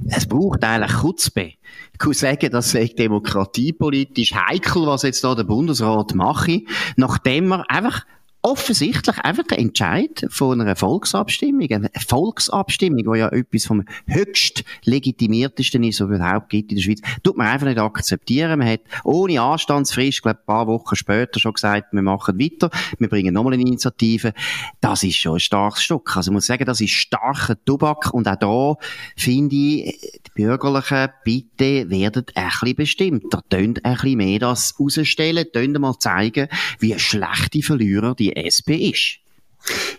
es 0.08 0.28
braucht 0.28 0.64
eigentlich 0.64 0.94
Kutzbe. 0.94 1.54
Ich 1.94 2.00
kann 2.00 2.14
sagen, 2.14 2.52
das 2.52 2.72
sei 2.72 2.86
demokratiepolitisch 2.88 4.34
heikel, 4.34 4.86
was 4.86 5.04
jetzt 5.04 5.24
da 5.24 5.36
der 5.36 5.44
Bundesrat 5.44 6.16
mache, 6.16 6.62
nachdem 6.96 7.52
er 7.52 7.70
einfach 7.70 8.06
offensichtlich 8.44 9.18
einfach 9.20 9.44
der 9.44 9.58
Entscheid 9.58 10.26
von 10.30 10.60
einer 10.60 10.76
Volksabstimmung, 10.76 11.72
eine 11.72 11.90
Volksabstimmung, 12.08 13.14
die 13.14 13.20
ja 13.20 13.30
etwas 13.30 13.66
vom 13.66 13.86
höchst 14.06 14.66
legitimiertesten 14.84 15.82
ist, 15.84 16.02
was 16.02 16.10
überhaupt 16.10 16.50
gibt 16.50 16.72
in 16.72 16.76
der 16.76 16.84
Schweiz, 16.84 17.00
tut 17.24 17.38
man 17.38 17.48
einfach 17.48 17.68
nicht 17.68 17.80
akzeptieren. 17.80 18.60
Man 18.60 18.68
hat 18.68 18.82
ohne 19.06 19.42
Anstandsfrist, 19.42 20.22
glaube 20.22 20.40
ein 20.40 20.46
paar 20.46 20.68
Wochen 20.68 20.96
später 20.98 21.40
schon 21.40 21.54
gesagt, 21.54 21.94
wir 21.94 22.02
machen 22.02 22.38
weiter, 22.38 22.70
wir 23.00 23.08
bringen 23.08 23.34
nochmal 23.34 23.54
eine 23.54 23.62
Initiative. 23.62 24.34
Das 24.82 25.04
ist 25.04 25.16
schon 25.16 25.36
ein 25.36 25.40
starkes 25.40 25.84
Stück. 25.84 26.18
Also 26.18 26.30
ich 26.30 26.34
muss 26.34 26.46
sagen, 26.46 26.66
das 26.66 26.82
ist 26.82 26.92
starker 26.92 27.56
Tobak 27.64 28.14
und 28.14 28.28
auch 28.28 28.36
da 28.36 28.86
finde 29.16 29.56
ich, 29.56 30.20
die 30.28 30.32
Bürgerlichen, 30.36 31.08
bitte 31.24 31.90
werden 31.90 32.26
ein 32.36 32.50
bisschen 32.50 32.76
bestimmter, 32.76 33.42
tönt 33.50 33.86
ein 33.86 33.94
bisschen 33.94 34.18
mehr 34.18 34.40
das 34.40 34.78
rausstellen, 34.78 35.46
tönt 35.54 35.80
mal 35.80 35.98
zeigen, 35.98 36.50
wie 36.80 37.00
schlechte 37.00 37.62
Verlierer 37.62 38.16
die 38.16 38.33
SP 38.36 38.90
ist. 38.90 39.23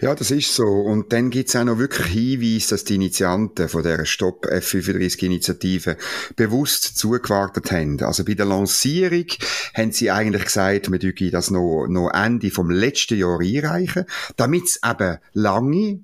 Ja, 0.00 0.14
das 0.14 0.30
ist 0.30 0.54
so. 0.54 0.64
Und 0.64 1.12
dann 1.12 1.30
gibt's 1.30 1.56
auch 1.56 1.64
noch 1.64 1.78
wirklich 1.78 2.06
Hinweise, 2.08 2.70
dass 2.70 2.84
die 2.84 2.96
Initianten 2.96 3.68
von 3.68 3.82
der 3.82 4.04
Stop 4.04 4.46
F35-Initiative 4.46 5.96
bewusst 6.36 6.98
zugewartet 6.98 7.70
haben. 7.72 8.00
Also 8.02 8.24
bei 8.24 8.34
der 8.34 8.46
Lancierung 8.46 9.26
haben 9.74 9.92
sie 9.92 10.10
eigentlich 10.10 10.44
gesagt, 10.44 10.90
wir 10.90 10.98
dürfen 10.98 11.30
das 11.30 11.50
noch, 11.50 11.86
noch 11.88 12.10
Ende 12.10 12.50
vom 12.50 12.70
letzten 12.70 13.18
Jahr 13.18 13.40
einreichen, 13.40 14.04
damit 14.36 14.64
es 14.64 14.80
eben 14.84 15.18
lange 15.32 16.00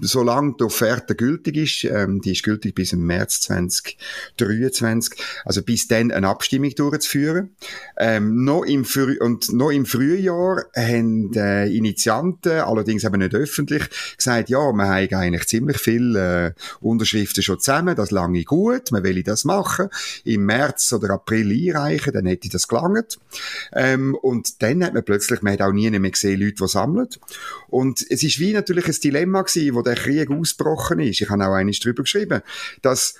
solange 0.00 0.54
die 0.58 0.64
Offerte 0.64 1.14
gültig 1.14 1.56
ist, 1.56 1.84
ähm, 1.84 2.20
die 2.20 2.32
ist 2.32 2.42
gültig 2.42 2.74
bis 2.74 2.92
im 2.92 3.06
März 3.06 3.40
2023, 3.42 5.18
also 5.44 5.62
bis 5.62 5.88
dann 5.88 6.12
eine 6.12 6.28
Abstimmung 6.28 6.70
durchzuführen. 6.74 7.50
Ähm, 7.98 8.44
noch 8.44 8.64
im 8.64 8.86
und 9.20 9.52
noch 9.52 9.70
im 9.70 9.86
Frühjahr 9.86 10.64
haben 10.74 11.32
die 11.32 11.76
Initianten, 11.76 12.60
allerdings 12.60 12.95
eben 13.04 13.18
nicht 13.18 13.34
öffentlich, 13.34 13.88
gesagt, 14.16 14.48
ja, 14.48 14.72
wir 14.72 14.84
haben 14.84 15.14
eigentlich 15.14 15.46
ziemlich 15.46 15.78
viele 15.78 16.46
äh, 16.46 16.52
Unterschriften 16.80 17.42
schon 17.42 17.60
zusammen, 17.60 17.96
das 17.96 18.10
lange 18.10 18.44
gut, 18.44 18.92
man 18.92 19.04
will 19.04 19.22
das 19.22 19.44
machen, 19.44 19.88
im 20.24 20.46
März 20.46 20.92
oder 20.92 21.10
April 21.10 21.50
einreichen, 21.50 22.12
dann 22.12 22.26
hätte 22.26 22.48
das 22.48 22.68
gelangt. 22.68 23.18
Ähm, 23.72 24.14
und 24.14 24.62
dann 24.62 24.84
hat 24.84 24.94
man 24.94 25.04
plötzlich, 25.04 25.42
man 25.42 25.54
hat 25.54 25.62
auch 25.62 25.72
nie 25.72 25.90
mehr 25.90 26.10
gesehen, 26.10 26.40
Leute, 26.40 26.56
die 26.60 26.68
sammeln. 26.68 27.08
Und 27.68 28.04
es 28.08 28.22
ist 28.22 28.38
wie 28.38 28.52
natürlich 28.52 28.86
ein 28.86 28.96
Dilemma 29.02 29.42
gewesen, 29.42 29.74
wo 29.74 29.82
der 29.82 29.94
Krieg 29.94 30.30
ausgebrochen 30.30 31.00
ist. 31.00 31.20
Ich 31.20 31.30
habe 31.30 31.46
auch 31.46 31.54
eines 31.54 31.80
drüber 31.80 32.02
geschrieben, 32.02 32.42
dass 32.82 33.14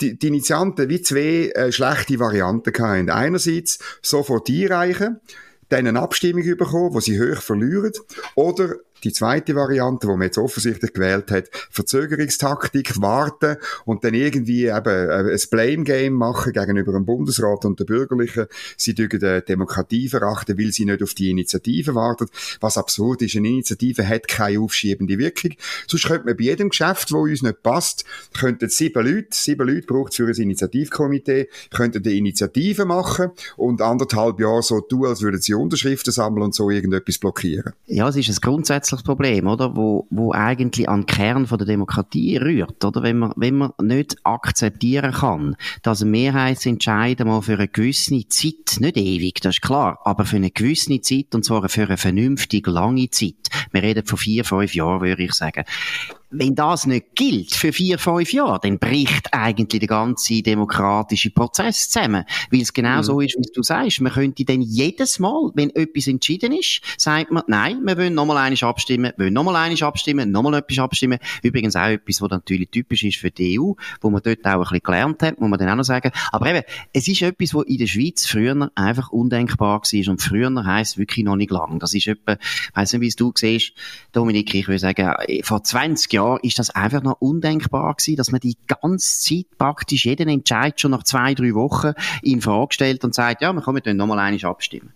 die, 0.00 0.18
die 0.18 0.28
Initianten 0.28 0.88
wie 0.88 1.02
zwei 1.02 1.50
äh, 1.54 1.72
schlechte 1.72 2.18
Varianten 2.18 2.72
hatten. 2.72 3.10
Einerseits 3.10 3.78
sofort 4.00 4.48
einreichen, 4.48 5.20
dann 5.68 5.86
eine 5.86 6.00
Abstimmung 6.00 6.44
bekommen, 6.44 6.94
wo 6.94 7.00
sie 7.00 7.20
hoch 7.20 7.40
verlieren, 7.40 7.92
oder 8.34 8.76
die 9.04 9.12
zweite 9.12 9.54
Variante, 9.54 10.06
die 10.06 10.12
man 10.12 10.22
jetzt 10.22 10.38
offensichtlich 10.38 10.92
gewählt 10.92 11.30
hat, 11.30 11.48
Verzögerungstaktik, 11.70 13.00
warten 13.00 13.56
und 13.84 14.04
dann 14.04 14.14
irgendwie 14.14 14.66
eben 14.66 14.86
äh, 14.86 15.32
ein 15.32 15.40
Blame-Game 15.50 16.12
machen 16.12 16.52
gegenüber 16.52 16.92
dem 16.92 17.04
Bundesrat 17.04 17.64
und 17.64 17.78
den 17.78 17.86
Bürgerlichen. 17.86 18.46
Sie 18.76 18.94
dürfen 18.94 19.20
die 19.20 19.42
Demokratie 19.46 20.08
verachten, 20.08 20.58
weil 20.58 20.72
sie 20.72 20.84
nicht 20.84 21.02
auf 21.02 21.14
die 21.14 21.30
Initiative 21.30 21.94
warten. 21.94 22.26
Was 22.60 22.78
absurd 22.78 23.22
ist, 23.22 23.36
eine 23.36 23.48
Initiative 23.48 24.06
hat 24.06 24.28
keine 24.28 24.60
aufschiebende 24.60 25.18
Wirkung. 25.18 25.52
Sonst 25.86 26.06
könnte 26.06 26.26
man 26.26 26.36
bei 26.36 26.44
jedem 26.44 26.68
Geschäft, 26.68 27.12
wo 27.12 27.22
uns 27.22 27.42
nicht 27.42 27.62
passt, 27.62 28.04
könnten 28.38 28.68
sieben 28.68 29.06
Leute, 29.06 29.28
sieben 29.30 29.66
Leute 29.68 29.86
braucht 29.86 30.12
es 30.12 30.16
für 30.16 30.26
ein 30.26 30.34
Initiativkomitee, 30.34 31.48
könnten 31.70 32.02
die 32.02 32.18
Initiative 32.18 32.84
machen 32.84 33.30
und 33.56 33.80
anderthalb 33.80 34.40
Jahre 34.40 34.62
so 34.62 34.80
tun, 34.80 35.06
als 35.06 35.22
würden 35.22 35.40
sie 35.40 35.54
Unterschriften 35.54 36.12
sammeln 36.12 36.42
und 36.42 36.54
so 36.54 36.70
irgendetwas 36.70 37.18
blockieren. 37.18 37.72
Ja, 37.86 38.08
es 38.08 38.16
ist 38.16 38.28
ein 38.28 38.36
grundsätzlich 38.40 38.91
grundsätzliches 38.92 39.02
Problem, 39.02 39.46
oder? 39.46 39.76
Wo, 39.76 40.06
wo 40.10 40.32
eigentlich 40.32 40.88
an 40.88 41.00
den 41.00 41.06
Kern 41.06 41.46
von 41.46 41.58
der 41.58 41.66
Demokratie 41.66 42.36
rührt, 42.36 42.84
oder? 42.84 43.02
Wenn 43.02 43.18
man, 43.18 43.32
wenn 43.36 43.56
man 43.56 43.72
nicht 43.80 44.16
akzeptieren 44.24 45.12
kann, 45.12 45.56
dass 45.82 46.02
ein 46.02 46.10
Mehrheitsentscheid 46.10 47.24
mal 47.24 47.42
für 47.42 47.54
eine 47.54 47.68
gewisse 47.68 48.26
Zeit, 48.28 48.80
nicht 48.80 48.96
ewig, 48.96 49.40
das 49.40 49.56
ist 49.56 49.62
klar, 49.62 49.98
aber 50.04 50.24
für 50.24 50.36
eine 50.36 50.50
gewisse 50.50 51.00
Zeit, 51.00 51.34
und 51.34 51.44
zwar 51.44 51.68
für 51.68 51.84
eine 51.84 51.96
vernünftig 51.96 52.66
lange 52.66 53.10
Zeit. 53.10 53.48
Wir 53.70 53.82
reden 53.82 54.04
von 54.04 54.18
vier, 54.18 54.44
fünf 54.44 54.74
Jahren, 54.74 55.00
würde 55.00 55.22
ich 55.22 55.32
sagen 55.32 55.64
wenn 56.32 56.54
das 56.54 56.86
nicht 56.86 57.14
gilt 57.14 57.54
für 57.54 57.72
vier, 57.72 57.98
fünf 57.98 58.32
Jahre, 58.32 58.60
dann 58.62 58.78
bricht 58.78 59.32
eigentlich 59.32 59.80
der 59.80 59.88
ganze 59.88 60.42
demokratische 60.42 61.30
Prozess 61.30 61.90
zusammen. 61.90 62.24
Weil 62.50 62.62
es 62.62 62.72
genau 62.72 62.98
mhm. 62.98 63.02
so 63.02 63.20
ist, 63.20 63.36
wie 63.36 63.52
du 63.54 63.62
sagst. 63.62 64.00
Man 64.00 64.12
könnte 64.12 64.44
dann 64.44 64.62
jedes 64.62 65.18
Mal, 65.18 65.50
wenn 65.54 65.70
etwas 65.70 66.06
entschieden 66.06 66.52
ist, 66.52 66.80
sagt 66.96 67.30
man, 67.30 67.42
nein, 67.46 67.80
wir 67.84 67.96
wollen 67.96 68.14
nochmal 68.14 68.38
einiges 68.38 68.62
abstimmen, 68.62 69.12
wir 69.16 69.26
wollen 69.26 69.34
nochmal 69.34 69.56
einiges 69.56 69.82
abstimmen, 69.82 70.30
nochmal 70.30 70.54
etwas 70.54 70.78
abstimmen. 70.78 71.18
Übrigens 71.42 71.76
auch 71.76 71.86
etwas, 71.86 72.22
was 72.22 72.30
natürlich 72.30 72.70
typisch 72.70 73.04
ist 73.04 73.18
für 73.18 73.30
die 73.30 73.60
EU, 73.60 73.72
wo 74.00 74.10
man 74.10 74.22
dort 74.22 74.44
auch 74.46 74.52
ein 74.52 74.60
bisschen 74.60 74.80
gelernt 74.82 75.22
hat, 75.22 75.40
muss 75.40 75.50
man 75.50 75.58
dann 75.58 75.68
auch 75.68 75.76
noch 75.76 75.84
sagen. 75.84 76.10
Aber 76.30 76.46
eben, 76.46 76.62
es 76.92 77.06
ist 77.08 77.22
etwas, 77.22 77.54
was 77.54 77.66
in 77.66 77.78
der 77.78 77.86
Schweiz 77.86 78.26
früher 78.26 78.70
einfach 78.74 79.10
undenkbar 79.10 79.80
war. 79.80 80.10
Und 80.10 80.22
früher 80.22 80.64
heisst 80.64 80.98
wirklich 80.98 81.24
noch 81.24 81.36
nicht 81.36 81.50
lang. 81.50 81.78
Das 81.78 81.94
ist 81.94 82.06
etwa, 82.06 82.32
ich 82.32 82.70
weiss 82.74 82.92
nicht, 82.92 83.02
wie 83.02 83.08
es 83.08 83.16
du 83.16 83.32
siehst, 83.34 83.72
Dominik, 84.12 84.54
ich 84.54 84.68
würde 84.68 84.78
sagen, 84.78 85.12
vor 85.42 85.62
20 85.62 86.12
Jahren 86.12 86.21
Jahren 86.22 86.40
ist 86.42 86.58
das 86.58 86.70
einfach 86.70 87.02
noch 87.02 87.20
undenkbar 87.20 87.94
gewesen, 87.94 88.16
dass 88.16 88.30
man 88.30 88.40
die 88.40 88.56
ganze 88.66 89.20
Zeit 89.20 89.46
praktisch 89.58 90.06
jeden 90.06 90.28
Entscheid 90.28 90.80
schon 90.80 90.92
nach 90.92 91.02
zwei, 91.02 91.34
drei 91.34 91.54
Wochen 91.54 91.92
in 92.22 92.40
Frage 92.40 92.72
stellt 92.74 93.04
und 93.04 93.14
sagt, 93.14 93.42
ja, 93.42 93.52
wir 93.52 93.62
können 93.62 93.82
dann 93.84 93.96
nochmal 93.96 94.18
einig 94.18 94.44
abstimmen. 94.44 94.92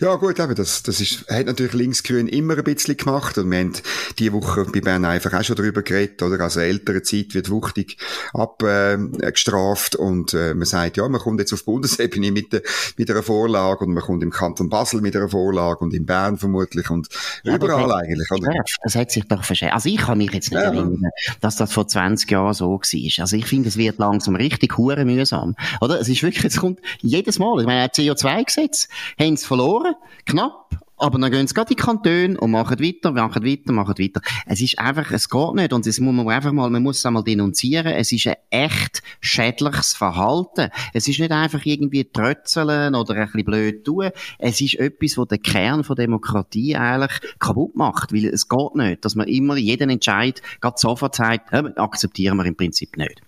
Ja, 0.00 0.14
gut, 0.14 0.38
eben, 0.38 0.54
das, 0.54 0.82
das 0.82 1.00
ist, 1.00 1.26
hat 1.28 1.46
natürlich 1.46 1.72
Linksgrün 1.72 2.28
immer 2.28 2.56
ein 2.56 2.64
bisschen 2.64 2.96
gemacht. 2.96 3.36
Und 3.38 3.50
wir 3.50 3.58
haben 3.58 3.72
diese 4.18 4.32
Woche 4.32 4.64
bei 4.64 4.80
Bern 4.80 5.04
einfach 5.04 5.32
auch 5.34 5.42
schon 5.42 5.56
darüber 5.56 5.82
geredet, 5.82 6.22
oder? 6.22 6.40
Also 6.40 6.60
ältere 6.60 7.02
Zeit 7.02 7.34
wird 7.34 7.50
wuchtig 7.50 7.98
abgestraft 8.32 9.94
äh, 9.94 9.98
und 9.98 10.34
äh, 10.34 10.54
man 10.54 10.66
sagt, 10.66 10.96
ja, 10.96 11.08
man 11.08 11.20
kommt 11.20 11.40
jetzt 11.40 11.52
auf 11.52 11.64
Bundesebene 11.64 12.30
mit, 12.32 12.52
de, 12.52 12.62
mit 12.96 13.10
einer 13.10 13.22
Vorlage 13.22 13.84
und 13.84 13.92
man 13.92 14.02
kommt 14.02 14.22
im 14.22 14.30
Kanton 14.30 14.68
Basel 14.68 15.00
mit 15.00 15.16
einer 15.16 15.28
Vorlage 15.28 15.80
und 15.80 15.92
in 15.92 16.06
Bern 16.06 16.38
vermutlich 16.38 16.88
und 16.90 17.08
ja, 17.42 17.56
überall 17.56 17.92
eigentlich, 17.92 18.30
oder? 18.30 18.52
Das 18.82 18.94
hat 18.94 19.10
sich 19.10 19.24
doch 19.24 19.44
verschärft. 19.44 19.74
Also 19.74 19.88
ich 19.88 19.98
kann 19.98 20.18
mich 20.18 20.32
jetzt 20.32 20.50
nicht 20.50 20.60
ja. 20.60 20.68
erinnern, 20.68 21.02
dass 21.40 21.56
das 21.56 21.72
vor 21.72 21.86
20 21.86 22.30
Jahren 22.30 22.54
so 22.54 22.70
war. 22.70 23.22
Also 23.22 23.36
ich 23.36 23.46
finde, 23.46 23.68
es 23.68 23.76
wird 23.76 23.98
langsam 23.98 24.36
richtig 24.36 24.78
hure 24.78 25.04
mühsam. 25.04 25.56
Oder? 25.80 26.00
Es 26.00 26.08
ist 26.08 26.22
wirklich, 26.22 26.44
es 26.44 26.56
kommt 26.56 26.80
jedes 27.00 27.38
Mal, 27.38 27.60
ich 27.60 27.66
meine, 27.66 27.88
CO2-Gesetz 27.88 28.88
haben 29.18 29.36
sie 29.36 29.46
verloren, 29.58 29.94
knapp. 30.24 30.70
Aber 31.00 31.16
dann 31.20 31.30
gehen 31.30 31.46
sie 31.46 31.54
gerade 31.54 31.70
in 31.70 31.76
die 31.76 31.82
Kantone 31.82 32.40
und 32.40 32.50
machen 32.50 32.80
weiter, 32.80 33.12
machen 33.12 33.44
weiter, 33.44 33.72
machen 33.72 33.94
weiter. 34.00 34.20
Es 34.46 34.60
ist 34.60 34.80
einfach, 34.80 35.12
es 35.12 35.30
geht 35.30 35.54
nicht. 35.54 35.72
Und 35.72 35.86
das 35.86 36.00
muss 36.00 36.12
man 36.12 36.28
einfach 36.28 36.50
mal, 36.50 36.68
man 36.70 36.82
muss 36.82 36.98
es 36.98 37.06
einmal 37.06 37.22
denunzieren. 37.22 37.92
Es 37.92 38.10
ist 38.10 38.26
ein 38.26 38.34
echt 38.50 39.02
schädliches 39.20 39.92
Verhalten. 39.94 40.70
Es 40.92 41.06
ist 41.06 41.20
nicht 41.20 41.30
einfach 41.30 41.64
irgendwie 41.64 42.04
trötzeln 42.04 42.96
oder 42.96 43.14
ein 43.14 43.26
bisschen 43.26 43.44
blöd 43.44 43.84
tun. 43.84 44.10
Es 44.40 44.60
ist 44.60 44.74
etwas, 44.74 45.16
was 45.16 45.28
den 45.28 45.40
Kern 45.40 45.84
von 45.84 45.94
Demokratie 45.94 46.74
eigentlich 46.74 47.20
kaputt 47.38 47.76
macht. 47.76 48.12
Weil 48.12 48.26
es 48.26 48.48
geht 48.48 48.74
nicht, 48.74 49.04
dass 49.04 49.14
man 49.14 49.28
immer 49.28 49.56
jeden 49.56 49.90
Entscheid 49.90 50.42
gerade 50.60 50.78
sofort 50.78 51.14
sagt, 51.14 51.54
akzeptieren 51.78 52.38
wir 52.38 52.44
im 52.44 52.56
Prinzip 52.56 52.96
nicht. 52.96 53.22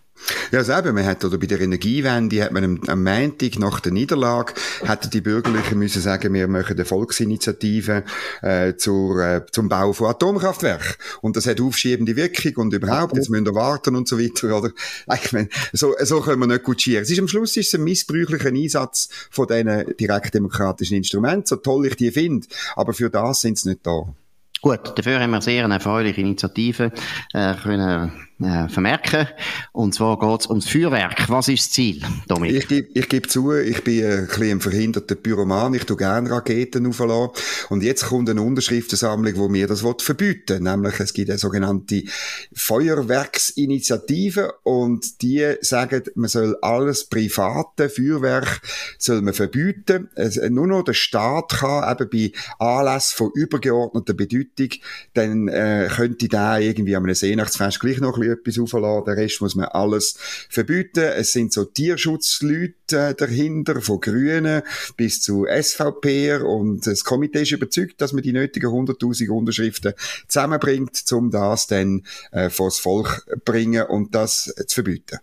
Ja, 0.52 0.64
selber, 0.64 0.92
man 0.92 1.04
hat, 1.04 1.24
oder 1.24 1.38
bei 1.38 1.46
der 1.46 1.60
Energiewende 1.60 2.42
hat 2.42 2.52
man 2.52 2.64
am, 2.64 2.80
am 2.86 3.02
Montag 3.02 3.58
nach 3.58 3.80
der 3.80 3.92
Niederlage, 3.92 4.54
hätten 4.84 5.10
die 5.10 5.20
Bürgerlichen 5.20 5.78
müssen 5.78 6.02
sagen, 6.02 6.34
wir 6.34 6.48
machen 6.48 6.76
eine 6.76 6.84
Volksinitiative, 6.84 8.04
äh, 8.42 8.74
zur, 8.76 9.18
äh, 9.24 9.46
zum 9.50 9.68
Bau 9.68 9.92
von 9.92 10.08
Atomkraftwerken. 10.08 10.94
Und 11.20 11.36
das 11.36 11.46
hat 11.46 11.60
aufschiebende 11.60 12.16
Wirkung 12.16 12.64
und 12.64 12.74
überhaupt, 12.74 13.16
jetzt 13.16 13.30
müssen 13.30 13.46
wir 13.46 13.54
warten 13.54 13.96
und 13.96 14.08
so 14.08 14.18
weiter, 14.18 14.56
oder? 14.56 14.70
Ich 15.22 15.32
meine, 15.32 15.48
so, 15.72 15.94
so 16.00 16.20
können 16.20 16.40
wir 16.40 16.46
nicht 16.46 16.62
gut 16.62 16.80
schieren. 16.80 17.02
Es 17.02 17.10
ist 17.10 17.18
am 17.18 17.28
Schluss 17.28 17.56
ist 17.56 17.68
es 17.68 17.74
ein 17.74 17.84
missbräuchlicher 17.84 18.48
Einsatz 18.48 19.08
von 19.30 19.46
diesen 19.46 19.96
direktdemokratischen 19.96 20.96
Instrumenten, 20.96 21.46
so 21.46 21.56
toll 21.56 21.86
ich 21.86 21.96
die 21.96 22.10
finde. 22.10 22.46
Aber 22.76 22.92
für 22.92 23.10
das 23.10 23.40
sind 23.40 23.58
sie 23.58 23.70
nicht 23.70 23.86
da. 23.86 24.04
Gut, 24.62 24.92
dafür 24.96 25.20
haben 25.20 25.30
wir 25.30 25.40
sehr 25.40 25.64
eine 25.64 25.74
erfreuliche 25.74 26.20
Initiative 26.20 26.92
äh, 27.32 27.54
können 27.54 28.12
äh, 28.42 28.68
vermerken. 28.68 29.26
Und 29.73 29.94
zwar 29.94 30.18
geht 30.18 30.40
es 30.40 30.47
ums 30.49 30.68
Feuerwerk. 30.68 31.28
Was 31.28 31.49
ist 31.49 31.64
das 31.64 31.70
Ziel, 31.73 32.02
Dominik? 32.28 32.62
Ich, 32.62 32.68
gebe, 32.68 32.88
ich 32.94 33.09
gebe 33.09 33.28
zu, 33.28 33.52
ich 33.52 33.85
bin 33.85 34.04
ein, 34.04 34.26
bisschen 34.26 34.50
ein 34.50 34.61
verhinderter 34.61 35.14
Pyroman. 35.14 35.75
Ich 35.75 35.85
tue 35.85 35.97
gerne 35.97 36.30
Raketen 36.30 36.87
aufladen. 36.87 37.30
Und 37.68 37.82
jetzt 37.82 38.06
kommt 38.06 38.30
eine 38.30 38.42
Unterschriftensammlung, 38.42 39.37
wo 39.37 39.49
mir 39.49 39.66
das 39.66 39.80
verbieten 39.80 40.64
will. 40.64 40.70
Nämlich, 40.70 41.00
es 41.00 41.12
gibt 41.12 41.30
eine 41.30 41.38
sogenannte 41.38 42.04
Feuerwerksinitiative 42.54 44.54
und 44.62 45.23
die 45.23 45.54
sagen, 45.61 46.02
man 46.14 46.28
soll 46.28 46.56
alles 46.62 47.04
private 47.04 47.88
Feuerwerk 47.88 48.61
soll 48.99 49.23
man 49.23 49.35
verbieten. 49.35 50.09
Es, 50.14 50.37
nur 50.37 50.66
noch 50.66 50.82
der 50.82 50.94
Staat 50.94 51.50
kann 51.50 51.99
eben 51.99 52.11
bei 52.11 52.32
Anlässen 52.59 53.16
von 53.16 53.30
übergeordneter 53.35 54.14
Bedeutung, 54.14 54.70
dann 55.14 55.49
äh, 55.49 55.88
könnte 55.94 56.28
da 56.28 56.59
irgendwie 56.59 56.97
an 56.97 57.04
einem 57.04 57.14
Seenachtsfest 57.14 57.80
gleich 57.80 57.99
noch 57.99 58.16
ein 58.16 58.20
bisschen 58.20 58.29
etwas 58.30 58.58
aufladen, 58.58 59.04
den 59.04 59.22
Rest 59.22 59.40
muss 59.40 59.54
man 59.54 59.66
alles 59.66 60.16
verbieten. 60.49 61.00
Es 61.00 61.32
sind 61.32 61.52
so 61.52 61.64
Tierschutzleute 61.64 62.75
äh, 62.92 63.14
dahinter, 63.14 63.80
von 63.80 64.00
Grünen 64.00 64.62
bis 64.96 65.20
zu 65.20 65.46
SVP 65.46 66.37
und 66.37 66.87
das 66.87 67.04
Komitee 67.04 67.42
ist 67.42 67.52
überzeugt, 67.52 68.00
dass 68.00 68.12
man 68.12 68.22
die 68.22 68.32
nötigen 68.32 68.70
100.000 68.70 69.28
Unterschriften 69.30 69.94
zusammenbringt, 70.28 71.02
um 71.12 71.30
das 71.30 71.66
dann 71.66 72.04
äh, 72.32 72.50
vors 72.50 72.78
Volk 72.78 73.26
bringen 73.44 73.84
und 73.87 74.14
das 74.14 74.52
zu 74.66 74.75
verbieten. 74.75 75.18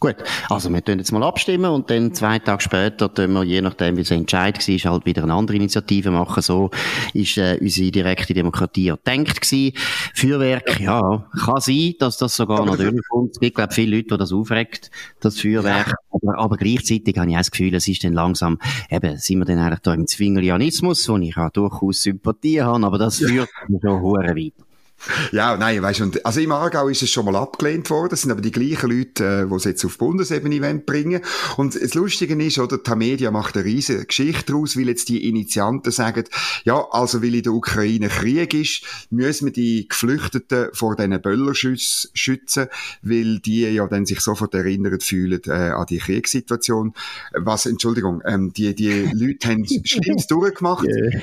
Gut, 0.00 0.16
also 0.48 0.72
wir 0.72 0.82
tun 0.82 0.98
jetzt 0.98 1.12
mal 1.12 1.22
abstimmen 1.22 1.70
und 1.70 1.90
dann 1.90 2.14
zwei 2.14 2.38
Tage 2.38 2.62
später 2.62 3.12
tun 3.12 3.34
wir, 3.34 3.44
je 3.44 3.60
nachdem 3.60 3.98
wie 3.98 4.00
es 4.00 4.10
Entscheid 4.10 4.56
war, 4.56 4.92
halt 4.92 5.04
wieder 5.04 5.22
eine 5.24 5.34
andere 5.34 5.58
Initiative 5.58 6.10
machen. 6.10 6.42
So 6.42 6.70
ist 7.12 7.36
äh, 7.36 7.58
unsere 7.60 7.90
direkte 7.90 8.32
Demokratie 8.32 8.86
gedacht 8.86 9.42
gewesen. 9.42 9.76
Feuerwerk, 10.14 10.80
ja, 10.80 11.28
kann 11.44 11.60
sein, 11.60 11.96
dass 11.98 12.16
das 12.16 12.34
sogar 12.34 12.64
noch 12.64 12.78
durchkommt. 12.78 13.32
Es 13.32 13.40
gibt, 13.40 13.56
glaube 13.56 13.74
viele 13.74 13.96
Leute, 13.96 14.08
die 14.08 14.16
das 14.16 14.32
aufregt, 14.32 14.90
das 15.20 15.38
Feuerwerk. 15.38 15.88
Ja. 15.88 15.94
Aber, 16.12 16.38
aber, 16.38 16.56
gleichzeitig 16.56 17.18
habe 17.18 17.28
ich 17.28 17.36
auch 17.36 17.40
das 17.40 17.50
Gefühl, 17.50 17.74
es 17.74 17.86
ist 17.86 18.02
dann 18.02 18.14
langsam, 18.14 18.58
eben, 18.90 19.18
sind 19.18 19.38
wir 19.40 19.44
dann 19.44 19.58
eigentlich 19.58 19.80
da 19.80 19.92
im 19.92 20.06
Zwinglianismus, 20.06 21.06
wo 21.10 21.18
ich 21.18 21.36
auch 21.36 21.50
durchaus 21.50 22.02
Sympathie 22.02 22.62
habe, 22.62 22.86
aber 22.86 22.96
das 22.96 23.18
führt 23.18 23.50
schon 23.68 24.00
hure 24.00 24.34
weit. 24.34 24.54
Ja, 25.32 25.56
nein, 25.56 25.82
weißt 25.82 26.00
du, 26.00 26.24
also 26.24 26.40
im 26.40 26.52
Aargau 26.52 26.88
ist 26.88 27.02
es 27.02 27.10
schon 27.10 27.24
mal 27.24 27.36
abgelehnt 27.36 27.88
worden. 27.90 28.10
Das 28.10 28.22
sind 28.22 28.30
aber 28.30 28.40
die 28.40 28.50
gleichen 28.50 28.90
Leute, 28.90 29.44
äh, 29.44 29.48
die 29.48 29.54
es 29.54 29.64
jetzt 29.64 29.84
auf 29.84 29.98
Bundesebene 29.98 30.60
bringen 30.80 31.20
Und 31.56 31.80
das 31.80 31.94
Lustige 31.94 32.34
ist, 32.42 32.58
oder, 32.58 32.78
die 32.78 32.96
Media 32.96 33.30
macht 33.30 33.56
eine 33.56 33.64
riesige 33.64 34.04
Geschichte 34.04 34.52
daraus, 34.52 34.76
weil 34.76 34.88
jetzt 34.88 35.08
die 35.08 35.28
Initianten 35.28 35.92
sagen, 35.92 36.24
ja, 36.64 36.84
also 36.90 37.22
weil 37.22 37.34
in 37.34 37.42
der 37.42 37.52
Ukraine 37.52 38.08
Krieg 38.08 38.54
ist, 38.54 38.82
müssen 39.10 39.46
wir 39.46 39.52
die 39.52 39.88
Geflüchteten 39.88 40.68
vor 40.72 40.96
diesen 40.96 41.20
Böllerschüssen 41.20 42.10
schützen, 42.14 42.66
weil 43.02 43.38
die 43.38 43.62
ja 43.62 43.86
dann 43.86 44.06
sich 44.06 44.20
sofort 44.20 44.54
erinnert 44.54 45.02
fühlen 45.02 45.40
äh, 45.46 45.50
an 45.50 45.86
die 45.88 45.98
Kriegssituation. 45.98 46.94
Was, 47.32 47.66
Entschuldigung, 47.66 48.22
ähm, 48.26 48.52
die, 48.52 48.74
die 48.74 49.08
Leute 49.12 49.48
haben 49.48 49.66
Schlimmes 49.66 50.26
durchgemacht. 50.28 50.84
Yeah. 50.84 51.20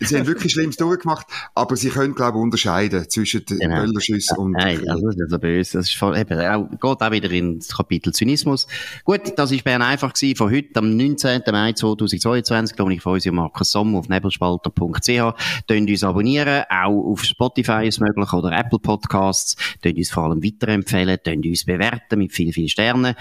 Sie 0.00 0.16
haben 0.16 0.26
wirklich 0.26 0.52
Schlimmes 0.52 0.76
durchgemacht, 0.76 1.26
aber 1.54 1.76
sie 1.76 1.88
können, 1.88 2.14
glaube 2.14 2.38
ich, 2.38 2.42
unterscheiden 2.42 3.08
zwischen 3.16 3.44
den 3.46 3.58
genau. 3.58 3.76
Böllerschüssen 3.76 4.36
und... 4.36 4.52
Nein, 4.52 4.88
also 4.88 5.06
das 5.06 5.16
ist 5.16 5.30
so 5.30 5.38
böse. 5.38 5.78
Das 5.78 5.88
ist 5.88 5.96
voll, 5.96 6.16
eben, 6.16 6.38
auch, 6.38 6.70
geht 6.70 6.82
auch 6.82 7.10
wieder 7.10 7.30
ins 7.30 7.74
Kapitel 7.74 8.12
Zynismus. 8.12 8.66
Gut, 9.04 9.32
das 9.36 9.50
war 9.52 9.58
Bern 9.58 9.82
einfach 9.82 10.12
gewesen, 10.12 10.36
von 10.36 10.50
heute 10.50 10.78
am 10.78 10.96
19. 10.96 11.42
Mai 11.50 11.72
2022. 11.72 12.76
Dominik 12.76 13.02
Feusi 13.02 13.30
und 13.30 13.36
Markus 13.36 13.72
Sommer 13.72 13.98
auf 13.98 14.08
nebelspalter.ch. 14.08 15.66
Könnt 15.66 15.90
uns 15.90 16.04
abonnieren, 16.04 16.64
auch 16.68 17.12
auf 17.12 17.24
Spotify 17.24 17.86
ist 17.86 18.00
möglich 18.00 18.32
oder 18.32 18.52
Apple 18.52 18.78
Podcasts. 18.78 19.56
Könnt 19.82 19.96
uns 19.96 20.10
vor 20.10 20.24
allem 20.24 20.44
weiterempfehlen, 20.44 21.18
könnt 21.24 21.46
uns 21.46 21.64
bewerten 21.64 22.18
mit 22.18 22.32
vielen, 22.32 22.52
vielen 22.52 22.68
Sternen. 22.68 23.14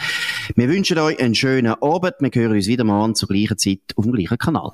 Wir 0.55 0.67
wünschen 0.69 0.99
euch 0.99 1.19
einen 1.19 1.35
schönen 1.35 1.73
Abend. 1.81 2.15
Wir 2.19 2.31
hören 2.33 2.53
uns 2.53 2.67
wieder 2.67 2.83
mal 2.83 3.03
an 3.03 3.15
zur 3.15 3.29
gleichen 3.29 3.57
Zeit 3.57 3.79
auf 3.95 4.03
dem 4.03 4.13
gleichen 4.13 4.37
Kanal. 4.37 4.73